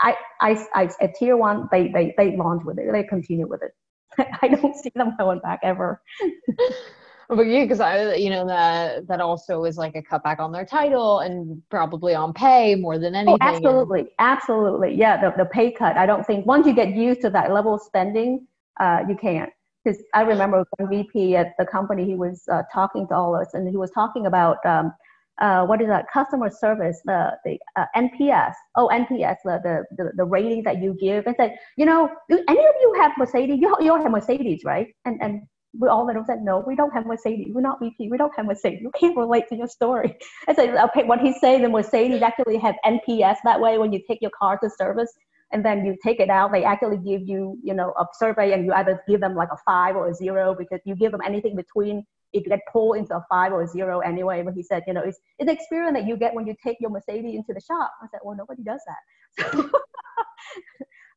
[0.00, 2.86] I, I, I at tier one, they, they, they launch with it.
[2.92, 3.72] They continue with it.
[4.42, 6.02] I don't see them going back ever.
[7.36, 10.64] but yeah, because I, you know, that that also is like a cutback on their
[10.64, 13.38] title and probably on pay more than oh, anything.
[13.40, 14.94] Oh, absolutely, absolutely.
[14.94, 15.96] Yeah, the, the pay cut.
[15.96, 18.46] I don't think once you get used to that level of spending,
[18.80, 19.50] uh, you can't.
[19.84, 23.46] Because I remember one VP at the company, he was uh, talking to all of
[23.46, 24.92] us, and he was talking about um,
[25.40, 30.10] uh, what is that customer service the the uh, NPS oh NPS the, the, the
[30.16, 33.74] the rating that you give and say you know any of you have Mercedes you,
[33.80, 35.42] you all have Mercedes right and and
[35.78, 38.34] we all of them said no we don't have Mercedes we're not VP we don't
[38.36, 38.90] have Mercedes you.
[38.98, 40.16] Can't relate to your story.
[40.48, 44.00] I said okay what he's saying the Mercedes actually have NPS that way when you
[44.06, 45.12] take your car to service
[45.52, 46.52] and then you take it out.
[46.52, 49.58] They actually give you you know a survey and you either give them like a
[49.64, 53.24] five or a zero because you give them anything between it get pulled into a
[53.28, 56.06] five or a zero anyway but he said you know it's, it's the experience that
[56.06, 57.90] you get when you take your mercedes into the shop.
[58.02, 59.64] I said well nobody does that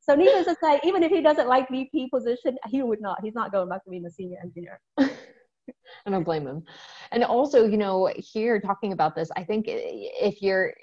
[0.08, 3.36] so needless to say even if he doesn't like vp position he would not he's
[3.36, 4.80] not going back to being a senior engineer
[6.06, 6.63] I don't blame him.
[7.12, 10.74] And also, you know, here talking about this, I think if you're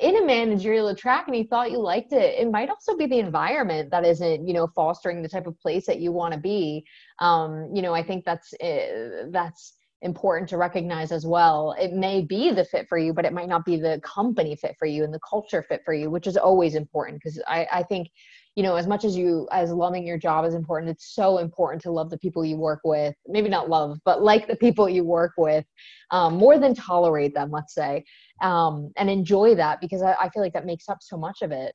[0.00, 3.18] in a managerial track and you thought you liked it, it might also be the
[3.18, 6.84] environment that isn't, you know, fostering the type of place that you want to be.
[7.20, 11.74] Um, you know, I think that's uh, that's important to recognize as well.
[11.80, 14.76] It may be the fit for you, but it might not be the company fit
[14.78, 17.82] for you and the culture fit for you, which is always important because I, I
[17.84, 18.08] think
[18.54, 21.82] you know as much as you as loving your job is important it's so important
[21.82, 23.14] to love the people you work with.
[23.26, 25.64] Maybe not love but like the people you work with
[26.10, 28.04] um, more than tolerate them let's say
[28.42, 31.52] um, and enjoy that because I, I, feel like that makes up so much of
[31.52, 31.74] it.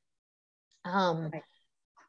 [0.85, 1.43] Um, right.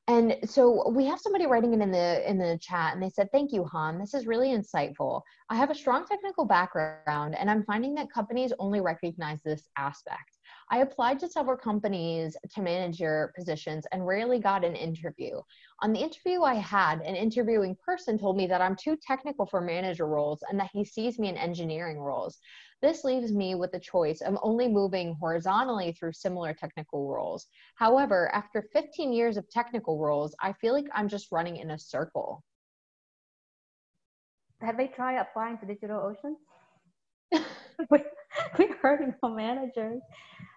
[0.09, 3.29] and so we have somebody writing it in the in the chat and they said
[3.33, 3.99] thank you han.
[3.99, 5.23] This is really insightful.
[5.49, 10.39] I have a strong technical background and i'm finding that companies only recognize this aspect
[10.73, 15.41] I applied to several companies to manager positions and rarely got an interview.
[15.81, 19.61] On the interview I had, an interviewing person told me that I'm too technical for
[19.61, 22.39] manager roles and that he sees me in engineering roles.
[22.83, 27.49] This leaves me with the choice of only moving horizontally through similar technical roles.
[27.75, 31.79] However, after 15 years of technical roles, I feel like I'm just running in a
[31.79, 32.45] circle.
[34.61, 36.37] Have they tried applying to DigitalOcean?
[38.59, 40.01] we're hurting our managers.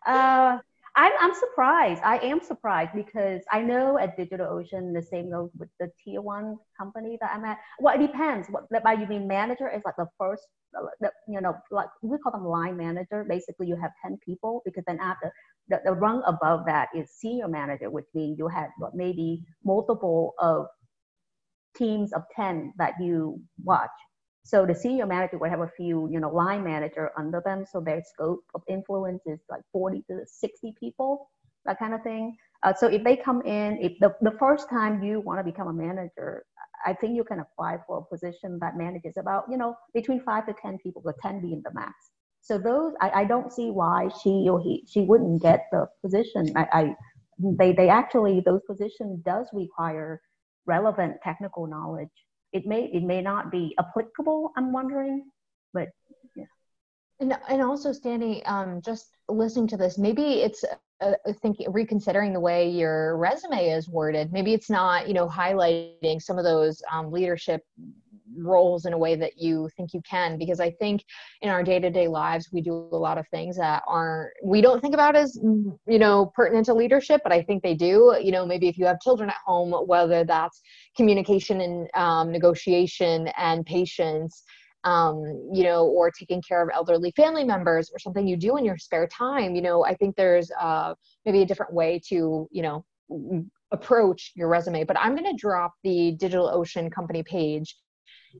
[0.05, 0.57] Uh,
[0.95, 2.01] I'm, I'm surprised.
[2.03, 6.57] I am surprised because I know at DigitalOcean, the same goes with the tier one
[6.77, 7.57] company that I'm at.
[7.79, 8.47] Well, it depends.
[8.49, 10.43] What by you mean manager is like the first,
[11.01, 13.25] the, you know, like we call them line manager.
[13.27, 15.33] Basically, you have 10 people because then after
[15.67, 20.35] the, the rung above that is senior manager, which means you have what, maybe multiple
[20.37, 20.67] of
[21.75, 23.89] teams of 10 that you watch.
[24.43, 27.65] So the senior manager will have a few, you know, line manager under them.
[27.69, 31.29] So their scope of influence is like 40 to 60 people,
[31.65, 32.35] that kind of thing.
[32.61, 35.67] Uh, so if they come in, if the, the first time you want to become
[35.67, 36.45] a manager,
[36.85, 40.45] I think you can apply for a position that manages about, you know, between five
[40.47, 41.93] to 10 people, with 10 being the max.
[42.41, 46.51] So those, I, I don't see why she or he, she wouldn't get the position.
[46.57, 46.95] I, I
[47.39, 50.21] they, they actually, those positions does require
[50.65, 52.09] relevant technical knowledge
[52.53, 55.25] it may it may not be applicable i'm wondering
[55.73, 55.89] but
[56.35, 56.45] yeah.
[57.19, 60.63] And, and also standing um, just listening to this maybe it's
[61.01, 66.21] uh, thinking reconsidering the way your resume is worded maybe it's not you know highlighting
[66.21, 67.61] some of those um, leadership
[68.37, 71.03] roles in a way that you think you can because i think
[71.41, 74.93] in our day-to-day lives we do a lot of things that aren't we don't think
[74.93, 78.67] about as you know pertinent to leadership but i think they do you know maybe
[78.67, 80.61] if you have children at home whether that's
[80.95, 84.43] communication and um, negotiation and patience
[84.85, 88.65] um, you know, or taking care of elderly family members or something you do in
[88.65, 90.93] your spare time, you know, I think there's uh,
[91.25, 92.85] maybe a different way to, you know,
[93.71, 94.83] approach your resume.
[94.83, 97.75] But I'm going to drop the DigitalOcean company page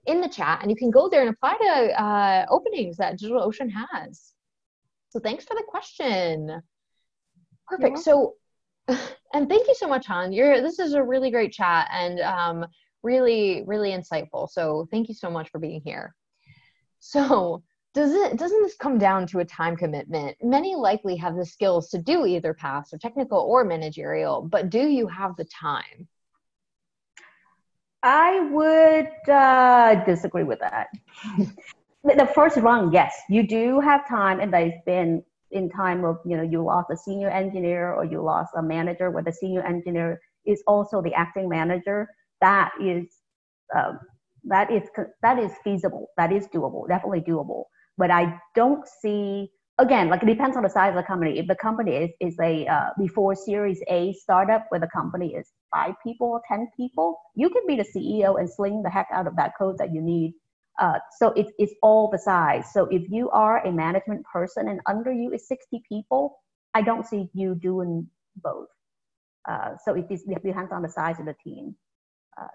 [0.05, 3.71] in the chat and you can go there and apply to uh, openings that DigitalOcean
[3.71, 4.33] has.
[5.09, 6.61] So thanks for the question.
[7.67, 7.99] Perfect.
[7.99, 8.35] So,
[8.87, 10.33] and thank you so much, Han.
[10.33, 12.65] You're, this is a really great chat and um,
[13.03, 14.49] really, really insightful.
[14.49, 16.15] So thank you so much for being here.
[16.99, 20.35] So does it, doesn't this come down to a time commitment?
[20.41, 24.87] Many likely have the skills to do either path, or technical or managerial, but do
[24.87, 26.07] you have the time?
[28.03, 30.87] I would uh, disagree with that.
[32.03, 36.35] the first run, yes, you do have time, and they've been in time of you
[36.35, 40.19] know you lost a senior engineer or you lost a manager, where the senior engineer
[40.45, 42.09] is also the acting manager.
[42.41, 43.05] That is
[43.75, 43.99] um,
[44.43, 44.83] that is
[45.21, 46.07] that is feasible.
[46.17, 46.87] That is doable.
[46.87, 47.65] Definitely doable.
[47.97, 49.49] But I don't see
[49.79, 51.39] again, like it depends on the size of the company.
[51.39, 55.51] If the company is, is a uh, before Series A startup where the company is
[55.73, 59.27] five people or 10 people, you can be the CEO and sling the heck out
[59.27, 60.33] of that code that you need.
[60.79, 62.71] Uh, so it, it's all the size.
[62.73, 66.39] So if you are a management person and under you is 60 people,
[66.73, 68.07] I don't see you doing
[68.37, 68.69] both.
[69.47, 71.75] Uh, so it, it depends on the size of the team.
[72.39, 72.47] Uh,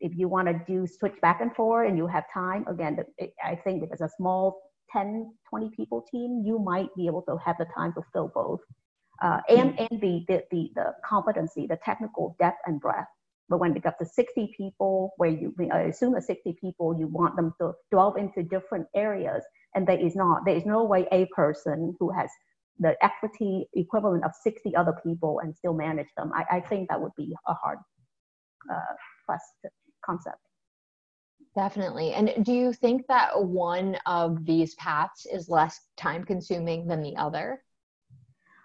[0.00, 2.98] if you want to do switch back and forth and you have time, again,
[3.42, 4.60] I think if it's a small
[4.92, 8.60] 10, 20 people team, you might be able to have the time to fill both.
[9.22, 9.86] Uh, and mm-hmm.
[9.90, 13.08] and the, the, the, the competency, the technical depth and breadth.
[13.48, 17.06] But when it got to 60 people, where you I assume the 60 people, you
[17.06, 20.44] want them to delve into different areas, and there is not.
[20.46, 22.30] There is no way a person who has
[22.78, 26.32] the equity equivalent of 60 other people and still manage them.
[26.34, 27.78] I, I think that would be a hard
[28.72, 29.36] uh,
[30.04, 30.38] concept.
[31.54, 32.12] Definitely.
[32.14, 37.16] And do you think that one of these paths is less time consuming than the
[37.16, 37.62] other?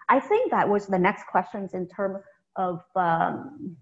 [0.08, 2.24] I think that was the next questions in terms
[2.56, 3.76] of, um,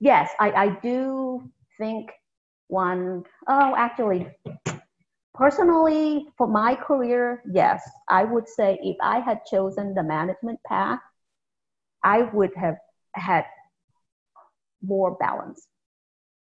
[0.00, 2.10] yes, I, I do think
[2.68, 4.28] one, oh, actually,
[5.32, 11.00] personally, for my career, yes, I would say if I had chosen the management path,
[12.04, 12.76] I would have
[13.14, 13.46] had
[14.82, 15.68] more balance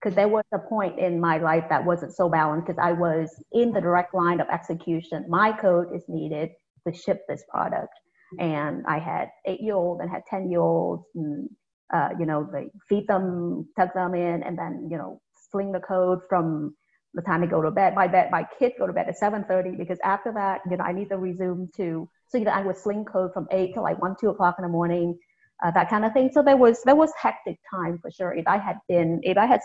[0.00, 3.30] because there was a point in my life that wasn't so balanced because I was
[3.52, 5.24] in the direct line of execution.
[5.28, 6.50] My code is needed
[6.86, 7.92] to ship this product.
[8.38, 11.48] And I had eight year olds and had 10 year olds and,
[11.92, 15.20] uh, you know, they feed them, tuck them in, and then, you know,
[15.50, 16.76] sling the code from
[17.14, 17.94] the time they go to bed.
[17.94, 20.92] My bed, my kids go to bed at 7.30 because after that, you know, I
[20.92, 24.00] need to resume to, so you know, I would sling code from eight to like
[24.00, 25.18] one, two o'clock in the morning,
[25.64, 26.30] uh, that kind of thing.
[26.32, 28.34] So there was, there was hectic time for sure.
[28.34, 29.62] If I had been, if I had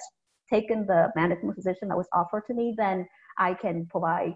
[0.54, 4.34] taken the management position that was offered to me, then I can provide,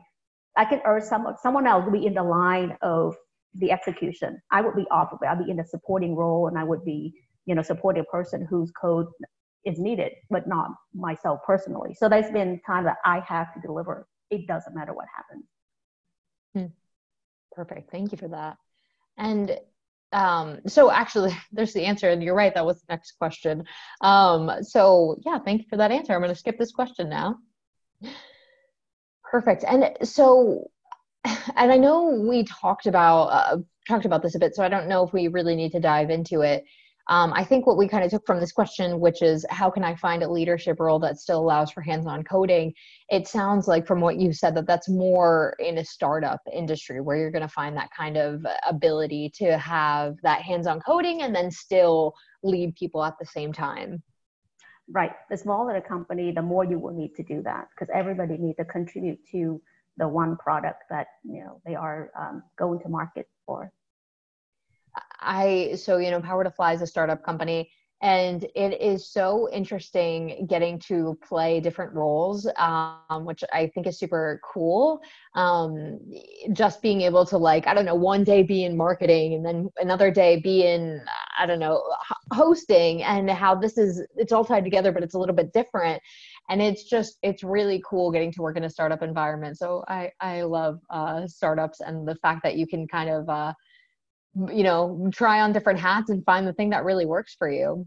[0.56, 3.16] I can earn some, someone else will be in the line of
[3.54, 4.40] the execution.
[4.52, 5.10] I would be off.
[5.28, 7.14] I'd be in a supporting role and I would be,
[7.46, 9.08] you know, supporting a person whose code
[9.66, 11.94] is needed, but not myself personally.
[11.94, 14.08] So there's been time that I have to deliver.
[14.30, 15.46] It doesn't matter what happens.
[16.56, 16.74] Hmm.
[17.52, 17.92] Perfect.
[17.92, 18.58] Thank you for that.
[19.18, 19.58] And
[20.14, 23.64] um so actually there's the answer and you're right that was the next question.
[24.02, 26.14] Um so yeah thank you for that answer.
[26.14, 27.38] I'm going to skip this question now.
[29.24, 29.66] Perfect.
[29.68, 30.70] And so
[31.56, 34.88] and i know we talked about uh, talked about this a bit so i don't
[34.88, 36.66] know if we really need to dive into it
[37.10, 39.84] um, I think what we kind of took from this question, which is how can
[39.84, 42.74] I find a leadership role that still allows for hands on coding?
[43.10, 47.18] It sounds like from what you said that that's more in a startup industry where
[47.18, 51.34] you're going to find that kind of ability to have that hands on coding and
[51.34, 54.04] then still lead people at the same time.
[54.90, 55.12] Right.
[55.30, 58.58] The smaller the company, the more you will need to do that because everybody needs
[58.58, 59.62] to contribute to
[59.98, 63.72] the one product that you know they are um, going to market for.
[65.20, 67.70] I so you know PowerToFly is a startup company
[68.02, 73.98] and it is so interesting getting to play different roles um, which i think is
[73.98, 75.02] super cool.
[75.34, 76.00] Um,
[76.54, 79.70] just being able to like i don't know one day be in marketing and then
[79.78, 81.02] another day be in
[81.40, 81.82] i don't know
[82.34, 86.02] hosting and how this is it's all tied together but it's a little bit different.
[86.50, 89.58] And it's just it's really cool getting to work in a startup environment.
[89.58, 93.54] So i i love uh, startups and the fact that you can kind of uh,
[94.54, 97.86] you know try on different hats and find the thing that really works for you.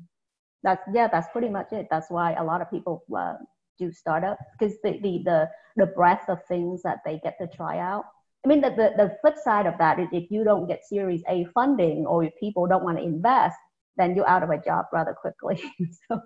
[0.62, 1.88] That's yeah that's pretty much it.
[1.90, 3.34] That's why a lot of people uh,
[3.78, 7.78] do startup because the, the the the breadth of things that they get to try
[7.78, 8.04] out.
[8.44, 11.22] I mean the, the, the flip side of that is if you don't get series
[11.28, 13.56] a funding or if people don't want to invest
[13.96, 15.62] then you're out of a job rather quickly.
[16.08, 16.20] so,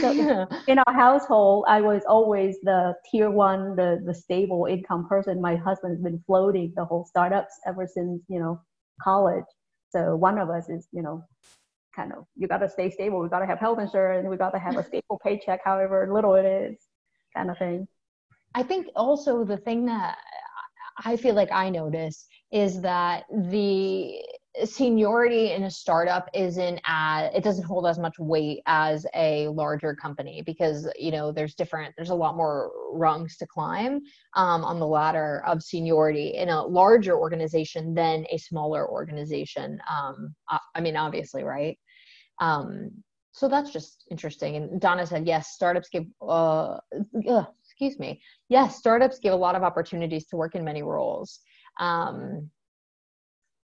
[0.00, 0.44] so yeah.
[0.66, 5.40] in our household, I was always the tier one, the the stable income person.
[5.40, 8.60] My husband's been floating the whole startups ever since you know
[9.02, 9.44] college.
[9.90, 11.24] So one of us is you know
[11.94, 13.20] kind of you got to stay stable.
[13.20, 14.26] We got to have health insurance.
[14.28, 16.78] We got to have a stable paycheck, however little it is,
[17.34, 17.86] kind of thing.
[18.54, 20.18] I think also the thing that
[21.04, 24.18] I feel like I notice is that the
[24.64, 29.94] seniority in a startup isn't as it doesn't hold as much weight as a larger
[29.94, 34.00] company because you know there's different there's a lot more rungs to climb
[34.36, 40.34] um, on the ladder of seniority in a larger organization than a smaller organization um,
[40.50, 41.78] I, I mean obviously right?
[42.40, 42.90] Um,
[43.32, 44.56] so that's just interesting.
[44.56, 46.76] And donna said yes startups give uh,
[47.28, 48.20] uh, excuse me.
[48.50, 51.40] Yes startups give a lot of opportunities to work in many roles.
[51.80, 52.50] Um,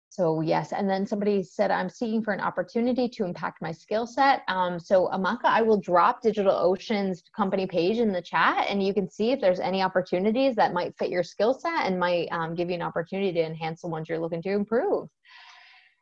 [0.10, 4.08] so yes, and then somebody said I'm seeking for an opportunity to impact my skill
[4.08, 4.42] set.
[4.48, 9.10] Um, so Amaka, I will drop DigitalOcean's company page in the chat, and you can
[9.10, 12.70] see if there's any opportunities that might fit your skill set and might um, give
[12.70, 15.10] you an opportunity to enhance the ones you're looking to improve.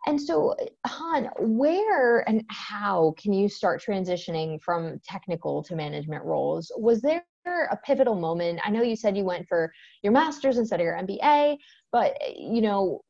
[0.08, 6.72] And so, Han, where and how can you start transitioning from technical to management roles?
[6.78, 8.60] Was there a pivotal moment?
[8.64, 11.58] I know you said you went for your master's instead of your MBA,
[11.92, 13.02] but you know,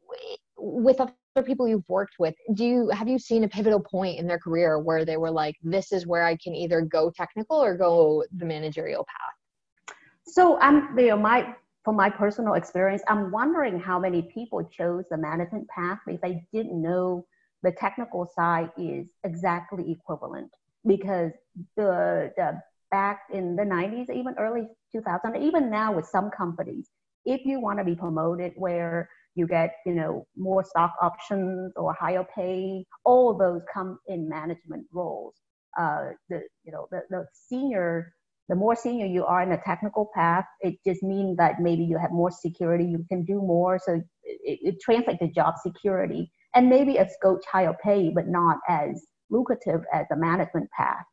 [0.58, 1.14] with other
[1.46, 4.80] people you've worked with do you have you seen a pivotal point in their career
[4.80, 8.46] where they were like this is where i can either go technical or go the
[8.46, 9.86] managerial path
[10.26, 11.54] so i'm you know my
[11.86, 16.44] from my personal experience, I'm wondering how many people chose the management path because they
[16.52, 17.28] didn't know
[17.62, 20.52] the technical side is exactly equivalent.
[20.86, 21.32] Because
[21.78, 26.90] the, the back in the 90s, even early 2000, even now with some companies,
[27.24, 31.94] if you want to be promoted where you get you know more stock options or
[31.94, 32.86] higher pay.
[33.04, 35.36] All of those come in management roles.
[35.78, 38.14] Uh, the you know the, the senior
[38.48, 41.98] the more senior you are in a technical path it just means that maybe you
[41.98, 43.80] have more security you can do more.
[43.84, 46.32] So it, it translates to job security.
[46.54, 51.04] And maybe a coach higher pay but not as lucrative as the management path.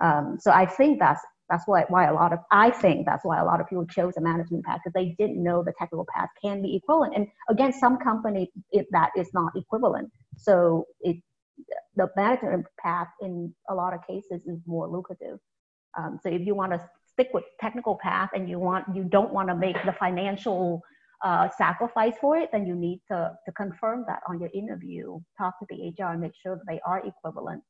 [0.00, 3.38] Um, so i think that's that's why, why a lot of, I think that's why
[3.38, 6.28] a lot of people chose a management path because they didn't know the technical path
[6.42, 7.14] can be equivalent.
[7.16, 10.10] And again, some company if that is not equivalent.
[10.36, 11.16] So it,
[11.94, 15.38] the management path in a lot of cases is more lucrative.
[15.96, 19.32] Um, so if you want to stick with technical path and you want, you don't
[19.32, 20.82] want to make the financial
[21.24, 25.58] uh, sacrifice for it, then you need to, to confirm that on your interview, talk
[25.60, 27.62] to the HR and make sure that they are equivalent.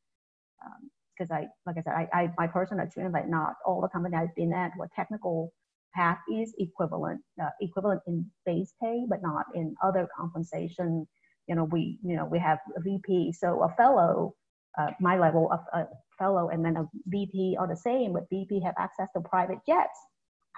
[0.65, 3.89] Um, because I, like I said, I, I my personal experience, like not all the
[3.89, 5.53] company I've been at, what technical
[5.95, 11.07] path is equivalent, uh, equivalent in base pay, but not in other compensation.
[11.49, 14.35] You know, we, you know, we have a VP, so a fellow,
[14.79, 15.87] uh, my level of a
[16.19, 19.99] fellow, and then a VP are the same, but VP have access to private jets.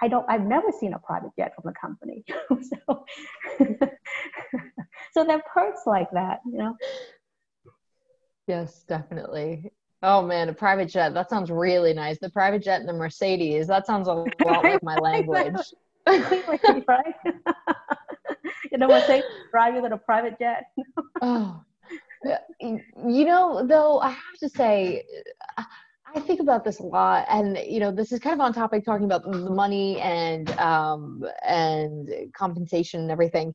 [0.01, 2.23] I don't, I've never seen a private jet from the company.
[2.87, 3.05] so,
[5.13, 6.75] so there perks like that, you know.
[8.47, 9.71] Yes, definitely.
[10.01, 11.13] Oh man, a private jet.
[11.13, 12.19] That sounds really nice.
[12.19, 13.67] The private jet and the Mercedes.
[13.67, 14.13] That sounds a
[14.45, 15.55] lot like my language.
[16.07, 17.15] right?
[18.71, 20.65] you know what they driving in a private jet.
[21.21, 21.61] oh.
[22.61, 25.03] You know, though, I have to say,
[26.15, 28.83] I think about this a lot, and you know, this is kind of on topic,
[28.83, 33.53] talking about the money and um, and compensation and everything.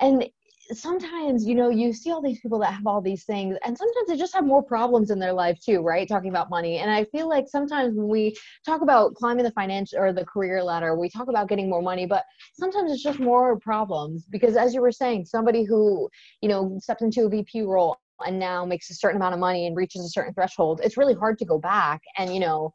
[0.00, 0.26] And
[0.72, 4.08] sometimes you know you see all these people that have all these things and sometimes
[4.08, 6.08] they just have more problems in their life too right?
[6.08, 6.78] Talking about money.
[6.78, 10.62] And i feel like sometimes when we talk about climbing the financial or the career
[10.62, 14.74] ladder we talk about getting more money but sometimes it's just more problems because as
[14.74, 16.08] you were saying somebody who
[16.42, 19.66] you know steps into a vp role and now makes a certain amount of money
[19.66, 22.72] and reaches a certain threshold it's really hard to go back and you know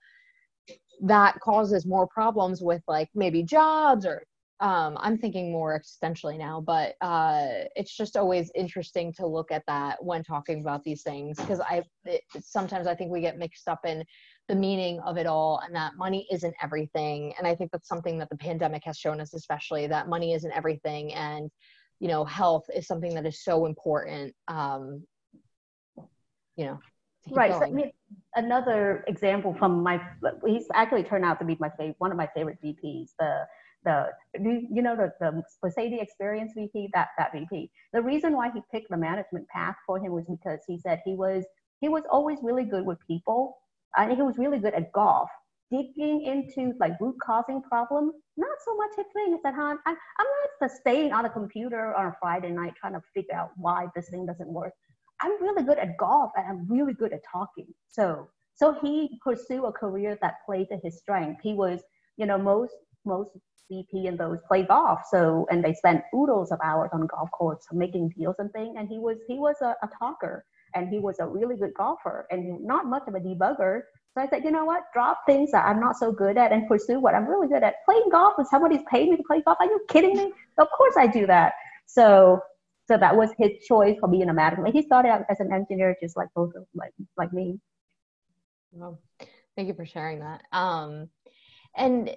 [1.02, 4.24] that causes more problems with like maybe jobs or
[4.62, 9.64] um, I'm thinking more existentially now, but uh, it's just always interesting to look at
[9.68, 13.68] that when talking about these things because I it, sometimes I think we get mixed
[13.68, 14.06] up in
[14.48, 17.34] the meaning of it all and that money isn't everything.
[17.40, 20.52] And I think that's something that the pandemic has shown us, especially that money isn't
[20.52, 21.50] everything, and
[22.00, 24.36] you know, health is something that is so important.
[24.48, 25.04] Um,
[26.56, 26.80] you know.
[27.30, 27.52] Right.
[27.52, 27.92] So, I mean,
[28.36, 30.02] another example from my,
[30.46, 33.10] he's actually turned out to be my favorite, one of my favorite VPs.
[33.20, 33.46] The
[33.84, 34.08] the
[34.40, 37.72] you know the, the Mercedes Experience VP, that that VP.
[37.94, 41.16] The reason why he picked the management path for him was because he said he
[41.16, 41.46] was
[41.80, 43.58] he was always really good with people
[43.98, 45.30] and he was really good at golf.
[45.72, 49.34] Digging into like root causing problems, not so much his thing.
[49.34, 50.28] He said, "Han, I, I'm
[50.60, 54.10] not staying on a computer on a Friday night trying to figure out why this
[54.10, 54.74] thing doesn't work.
[55.22, 57.68] I'm really good at golf and I'm really good at talking.
[57.88, 61.42] So so he pursued a career that played to his strength.
[61.42, 61.82] He was,
[62.18, 62.74] you know, most
[63.06, 63.32] most
[63.70, 65.00] VP and those play golf.
[65.10, 68.76] So and they spent oodles of hours on golf course making deals and things.
[68.78, 70.46] And he was he was a, a talker
[70.76, 73.82] and he was a really good golfer and not much of a debugger.
[74.14, 74.84] So I said, you know what?
[74.94, 77.76] Drop things that I'm not so good at and pursue what I'm really good at.
[77.86, 79.58] Playing golf and somebody's paid me to play golf.
[79.60, 80.34] Are you kidding me?
[80.58, 81.54] Of course I do that.
[81.86, 82.42] So
[82.88, 84.76] so that was his choice for being a management.
[84.76, 87.60] He started out as an engineer just like both of like like me.
[88.72, 89.00] Well,
[89.56, 90.44] thank you for sharing that.
[90.52, 91.10] Um,
[91.76, 92.14] and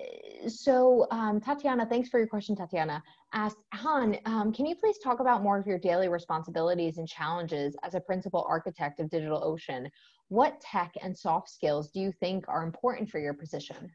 [0.48, 3.02] so, um, Tatiana, thanks for your question, Tatiana.
[3.32, 7.76] Asked, Han, um, can you please talk about more of your daily responsibilities and challenges
[7.84, 9.88] as a principal architect of DigitalOcean?
[10.28, 13.90] What tech and soft skills do you think are important for your position?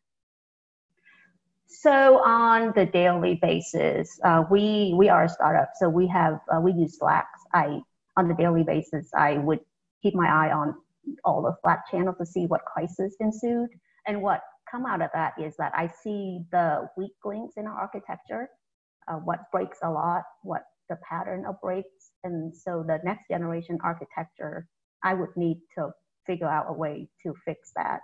[1.70, 6.60] So on the daily basis, uh, we we are a startup, so we have uh,
[6.60, 7.28] we use Slack.
[7.54, 7.82] I
[8.18, 9.60] on the daily basis, I would
[10.02, 10.76] keep my eye on
[11.24, 13.70] all the Slack channels to see what crisis ensued
[14.08, 17.80] and what come out of that is that I see the weak links in our
[17.80, 18.50] architecture,
[19.08, 22.12] uh, what breaks a lot, what the pattern of breaks.
[22.24, 24.68] And so the next generation architecture,
[25.04, 25.90] I would need to
[26.26, 28.00] figure out a way to fix that.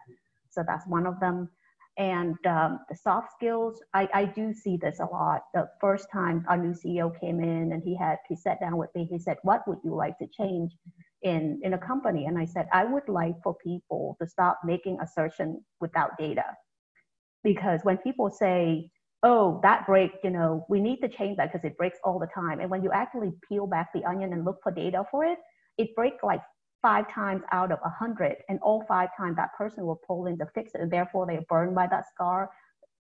[0.52, 1.50] So that's one of them.
[1.98, 5.44] And um, the soft skills, I, I do see this a lot.
[5.54, 8.90] The first time our new CEO came in and he had, he sat down with
[8.96, 10.74] me, he said, what would you like to change
[11.22, 12.26] in, in a company?
[12.26, 16.44] And I said, I would like for people to stop making assertion without data.
[17.46, 18.90] Because when people say,
[19.24, 22.28] oh, that break, you know, we need to change that because it breaks all the
[22.28, 22.60] time.
[22.60, 25.38] And when you actually peel back the onion and look for data for it,
[25.78, 26.42] it breaks like
[26.86, 30.38] five times out of a hundred, and all five times that person will pull in
[30.38, 32.52] to fix it, and therefore they're burned by that scar.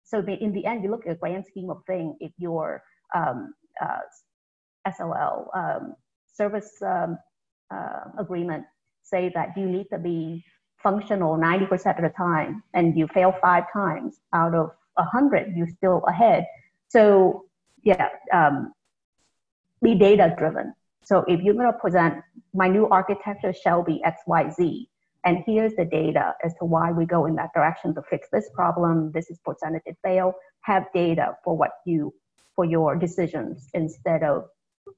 [0.02, 2.16] So the, in the end, you look at the grand scheme of thing.
[2.18, 2.82] If your
[3.14, 4.00] um, uh,
[4.88, 5.94] SLA um,
[6.26, 7.16] service um,
[7.72, 8.64] uh, agreement
[9.04, 10.44] say that you need to be
[10.82, 15.74] functional 90% of the time, and you fail five times out of a 100, you're
[15.76, 16.44] still ahead.
[16.88, 17.44] So
[17.84, 18.72] yeah, um,
[19.80, 20.74] be data driven.
[21.04, 22.22] So if you're going to present
[22.54, 24.88] my new architecture shall be X, Y, Z,
[25.24, 28.48] and here's the data as to why we go in that direction to fix this
[28.54, 29.12] problem.
[29.12, 30.32] This is percentage fail.
[30.62, 32.14] Have data for what you
[32.56, 34.46] for your decisions instead of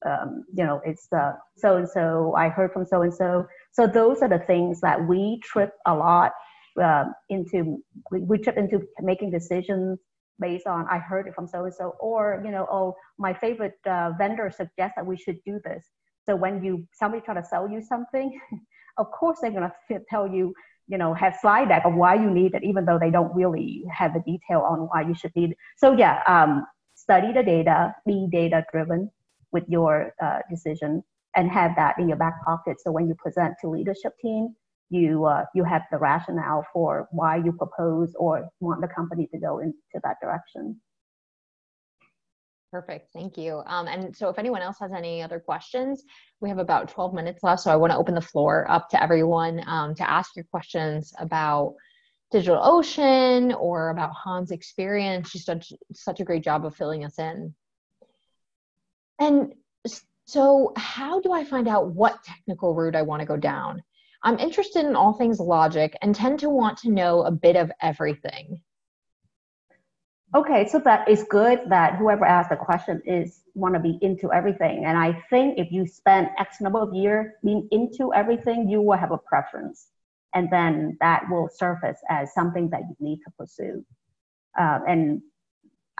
[0.07, 1.09] um, you know it's
[1.57, 2.35] so and so.
[2.37, 3.47] I heard from so and so.
[3.73, 6.33] So those are the things that we trip a lot
[6.81, 7.83] uh, into.
[8.11, 9.99] We, we trip into making decisions
[10.41, 13.79] based on I heard it from so and so, or you know, oh, my favorite
[13.87, 15.85] uh, vendor suggests that we should do this.
[16.27, 18.39] So when you somebody try to sell you something,
[18.99, 19.73] of course they're gonna
[20.09, 20.55] tell you,
[20.89, 23.85] you know, have slide deck of why you need it, even though they don't really
[23.91, 25.57] have the detail on why you should need it.
[25.77, 29.11] So yeah, um, study the data, be data driven
[29.53, 31.03] with your uh, decision,
[31.35, 32.77] and have that in your back pocket.
[32.81, 34.55] So when you present to leadership team,
[34.91, 39.39] you uh, you have the rationale for why you propose or want the company to
[39.39, 40.81] go into that direction.
[42.73, 43.13] Perfect.
[43.13, 43.63] Thank you.
[43.67, 46.05] Um, and so, if anyone else has any other questions,
[46.41, 47.61] we have about 12 minutes left.
[47.61, 51.13] So, I want to open the floor up to everyone um, to ask your questions
[51.19, 51.75] about
[52.33, 55.29] DigitalOcean or about Han's experience.
[55.29, 55.61] She's done
[55.93, 57.55] such a great job of filling us in.
[59.19, 59.53] And
[60.25, 63.83] so, how do I find out what technical route I want to go down?
[64.23, 67.71] I'm interested in all things logic and tend to want to know a bit of
[67.83, 68.63] everything.
[70.35, 74.33] Okay, so that is good that whoever asked the question is want to be into
[74.33, 74.87] everything.
[74.87, 78.97] And I think if you spend X number of years being into everything, you will
[78.97, 79.89] have a preference.
[80.35, 83.85] And then that will surface as something that you need to pursue.
[84.59, 85.21] Uh, and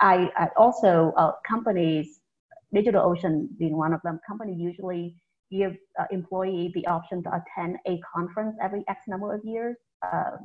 [0.01, 2.21] I, I also, uh, companies,
[2.75, 5.15] DigitalOcean being one of them, company usually
[5.51, 9.77] give uh, employee the option to attend a conference every X number of years.
[10.03, 10.39] Uh,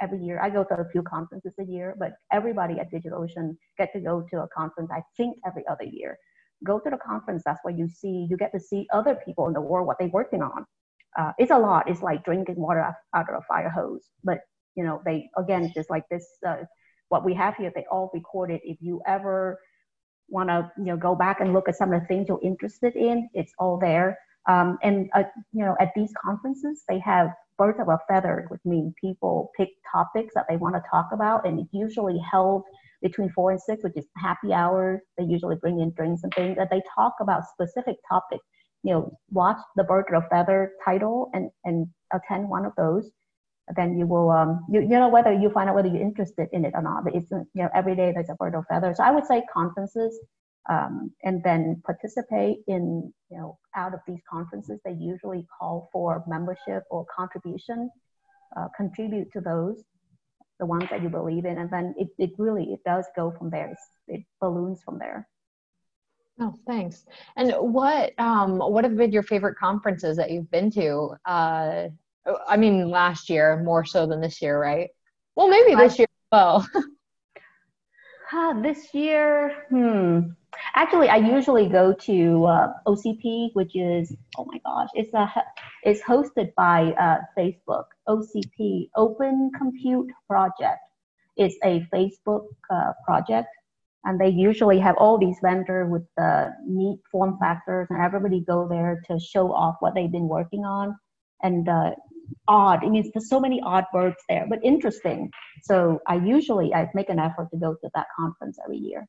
[0.00, 0.40] every year.
[0.40, 4.26] I go to a few conferences a year, but everybody at DigitalOcean get to go
[4.30, 6.18] to a conference, I think, every other year.
[6.64, 9.54] Go to the conference, that's what you see, you get to see other people in
[9.54, 10.66] the world, what they're working on.
[11.18, 11.88] Uh, it's a lot.
[11.88, 14.04] It's like drinking water out of a fire hose.
[14.22, 14.40] But,
[14.74, 16.58] you know, they, again, just like this, uh,
[17.08, 18.60] what we have here, they all recorded.
[18.62, 19.58] If you ever
[20.28, 22.94] want to, you know, go back and look at some of the things you're interested
[22.94, 24.18] in, it's all there.
[24.48, 27.30] Um, and, uh, you know, at these conferences, they have
[27.60, 31.46] birds of a feather, which means people pick topics that they want to talk about,
[31.46, 32.62] and it's usually held
[33.02, 35.00] between four and six, which is happy hours.
[35.18, 38.44] They usually bring in drinks and things, and they talk about specific topics.
[38.82, 41.86] You know, watch the bird of feather title and and
[42.16, 43.10] attend one of those.
[43.76, 46.64] Then you will, um, you, you know, whether you find out whether you're interested in
[46.64, 47.04] it or not.
[47.04, 48.94] But it's, you know, every day there's a bird of feather.
[48.96, 50.18] So I would say conferences
[50.68, 56.22] um, and then participate in you know out of these conferences they usually call for
[56.26, 57.90] membership or contribution
[58.56, 59.82] uh, contribute to those
[60.60, 63.50] the ones that you believe in and then it, it really it does go from
[63.50, 63.70] there.
[63.70, 65.26] It's, it balloons from there.
[66.38, 67.06] Oh thanks.
[67.36, 71.16] And what um what have been your favorite conferences that you've been to?
[71.24, 71.88] Uh
[72.46, 74.90] i mean last year more so than this year right?
[75.34, 76.68] Well maybe this year well
[78.32, 80.20] uh, this year hmm
[80.74, 85.32] Actually, I usually go to uh, OCP, which is oh my gosh, it's a
[85.82, 87.84] it's hosted by uh, Facebook.
[88.08, 90.80] OCP Open Compute Project.
[91.36, 93.48] It's a Facebook uh, project,
[94.04, 98.68] and they usually have all these vendors with the neat form factors, and everybody go
[98.68, 100.96] there to show off what they've been working on.
[101.42, 101.92] And uh,
[102.48, 105.30] odd, it means there's so many odd words there, but interesting.
[105.62, 109.06] So I usually I make an effort to go to that conference every year.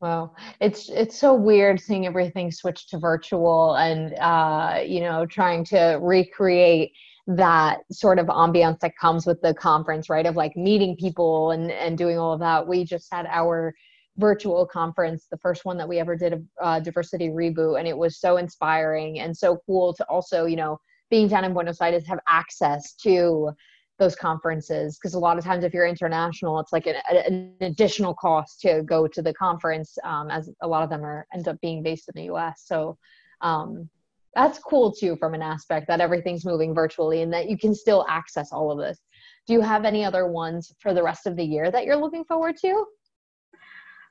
[0.00, 5.64] Well, it's it's so weird seeing everything switch to virtual and uh, you know trying
[5.66, 6.92] to recreate
[7.26, 10.26] that sort of ambiance that comes with the conference, right?
[10.26, 12.66] Of like meeting people and and doing all of that.
[12.66, 13.74] We just had our
[14.18, 17.96] virtual conference, the first one that we ever did a uh, diversity reboot, and it
[17.96, 20.78] was so inspiring and so cool to also you know
[21.10, 23.50] being down in Buenos Aires have access to
[23.98, 24.98] those conferences.
[24.98, 28.82] Because a lot of times if you're international it's like an, an additional cost to
[28.82, 32.08] go to the conference um, as a lot of them are end up being based
[32.08, 32.96] in the us so
[33.40, 33.88] um,
[34.34, 38.04] that's cool too from an aspect that everything's moving virtually and that you can still
[38.08, 38.98] access all of this.
[39.46, 42.24] Do you have any other ones for the rest of the year that you're looking
[42.24, 42.84] forward to?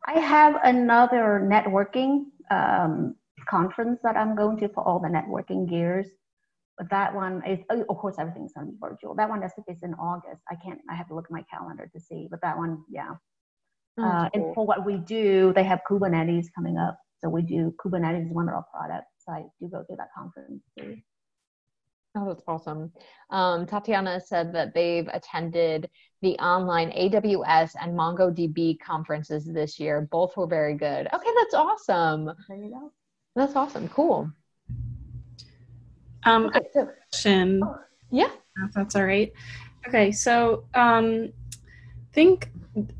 [0.06, 3.16] I have another networking um,
[3.48, 6.08] conference that I'm going to for all the networking gears.
[6.78, 9.13] But that one is, oh, of course, everything's be virtual.
[9.15, 10.41] That one, I think, is in August.
[10.49, 12.28] I can't, I have to look at my calendar to see.
[12.30, 13.11] But that one, yeah.
[13.99, 14.45] Oh, uh, cool.
[14.45, 16.97] And for what we do, they have Kubernetes coming up.
[17.19, 19.07] So we do Kubernetes is one of our products.
[19.19, 20.97] So I do go to that conference too.
[22.15, 22.91] Oh, that's awesome.
[23.32, 25.89] Um, Tatiana said that they've attended
[26.21, 30.07] the online AWS and MongoDB conferences this year.
[30.11, 31.07] Both were very good.
[31.11, 32.32] Okay, that's awesome.
[32.47, 32.91] There you go.
[33.36, 33.88] That's awesome.
[33.89, 34.32] Cool.
[36.26, 37.61] Um, okay, so, question.
[37.63, 37.76] Oh,
[38.11, 38.30] yeah.
[38.65, 39.32] If that's all right.
[39.88, 42.49] Okay, so um, I think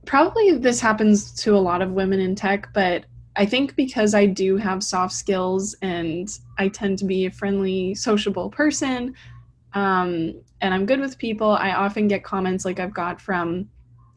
[0.06, 3.06] probably this happens to a lot of women in tech, but
[3.36, 7.96] I think because I do have soft skills and I tend to be a friendly,
[7.96, 9.16] sociable person,
[9.74, 13.68] um, and I'm good with people, I often get comments like I've got from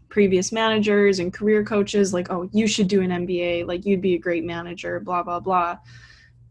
[0.09, 4.15] previous managers and career coaches like, oh, you should do an MBA, like you'd be
[4.15, 5.79] a great manager, blah, blah, blah.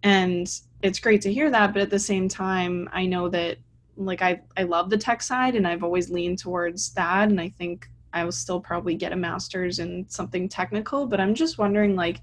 [0.03, 0.47] And
[0.85, 3.57] it's great to hear that, but at the same time, I know that
[3.97, 7.29] like I, I love the tech side and I've always leaned towards that.
[7.29, 11.33] And I think I will still probably get a master's in something technical, but I'm
[11.33, 12.21] just wondering like,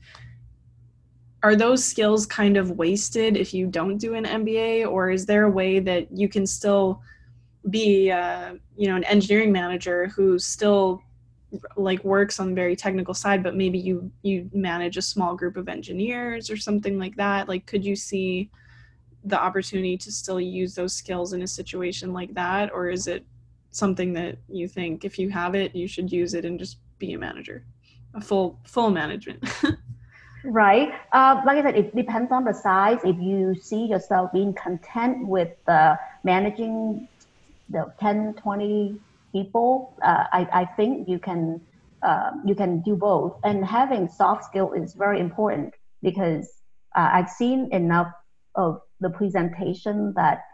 [1.42, 5.44] are those skills kind of wasted if you don't do an MBA, or is there
[5.44, 7.02] a way that you can still
[7.68, 11.02] be, uh, you know, an engineering manager who still
[11.76, 15.57] like works on the very technical side, but maybe you you manage a small group
[15.57, 17.48] of engineers or something like that?
[17.48, 18.50] Like, could you see
[19.24, 23.24] the opportunity to still use those skills in a situation like that, or is it
[23.70, 27.12] something that you think if you have it, you should use it and just be
[27.12, 27.64] a manager,
[28.14, 29.44] a full full management?
[30.44, 30.92] Right.
[31.12, 32.98] Uh, like I said, it depends on the size.
[33.05, 37.09] If you see yourself being content with uh, managing
[37.68, 39.00] the 10, 20
[39.32, 41.60] people, uh, I, I think you can
[42.02, 43.38] uh, you can do both.
[43.44, 46.50] And having soft skill is very important because
[46.96, 48.12] uh, I've seen enough
[48.56, 50.44] of the presentation that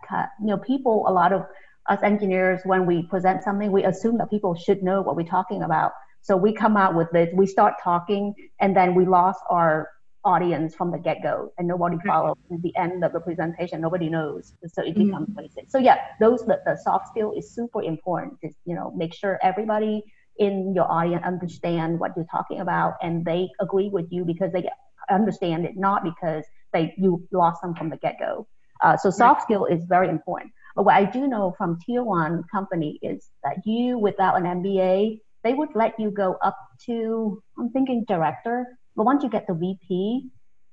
[0.40, 1.06] you know people.
[1.08, 1.42] A lot of
[1.88, 5.62] us engineers, when we present something, we assume that people should know what we're talking
[5.62, 9.88] about so we come out with this, we start talking, and then we lost our
[10.34, 13.80] audience from the get-go and nobody followed at the end of the presentation.
[13.80, 15.40] Nobody knows so it becomes mm-hmm.
[15.42, 19.14] basic so yeah those the, the soft skill is super important to you know make
[19.14, 20.02] sure everybody
[20.38, 24.68] in your audience understand what you're talking about and they agree with you because they
[25.10, 28.46] understand it not because they you lost them from the get-go.
[28.84, 30.52] Uh, so soft skill is very important.
[30.76, 35.18] But what i do know from tier one company is that you without an mba
[35.44, 36.56] they would let you go up
[36.86, 40.28] to I'm thinking director, but once you get the VP,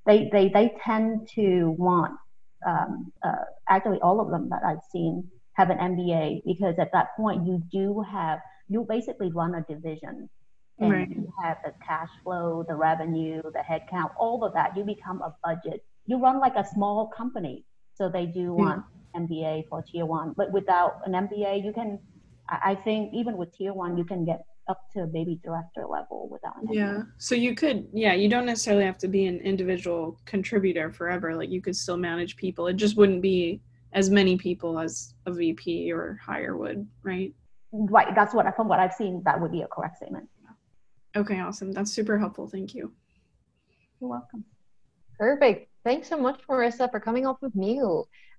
[0.07, 2.13] they they they tend to want
[2.65, 7.15] um, uh, actually all of them that I've seen have an MBA because at that
[7.15, 10.27] point you do have you basically run a division
[10.79, 11.07] and right.
[11.07, 14.75] you have the cash flow, the revenue, the headcount, all of that.
[14.75, 15.85] You become a budget.
[16.07, 17.63] You run like a small company,
[17.93, 18.63] so they do hmm.
[18.63, 20.33] want MBA for tier one.
[20.35, 21.99] But without an MBA, you can.
[22.49, 26.61] I think even with tier one, you can get up to maybe director level without
[26.61, 27.01] an yeah.
[27.17, 31.35] So you could yeah you don't necessarily have to be an individual contributor forever.
[31.35, 32.67] Like you could still manage people.
[32.67, 33.61] It just wouldn't be
[33.93, 37.33] as many people as a vp or higher would right?
[37.71, 38.13] Right.
[38.15, 40.27] That's what from what i've seen that would be a correct statement.
[41.15, 41.71] Okay awesome.
[41.71, 42.47] That's super helpful.
[42.47, 42.91] Thank you.
[44.01, 44.43] You're welcome.
[45.17, 45.69] Perfect.
[45.83, 47.81] Thanks so much marissa for coming off with me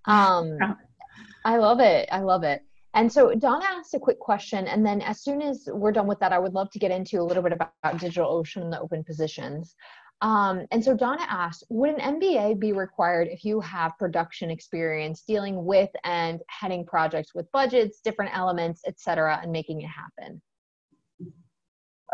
[0.06, 0.58] um
[1.44, 2.08] i love it.
[2.10, 2.65] I love it
[2.96, 6.18] and so Donna asked a quick question, and then as soon as we're done with
[6.20, 9.04] that, I would love to get into a little bit about, DigitalOcean and the open
[9.04, 9.76] positions.
[10.22, 15.22] Um, and so Donna asked, would an MBA be required if you have production experience
[15.28, 20.40] dealing with and heading projects with budgets, different elements, et cetera, and making it happen?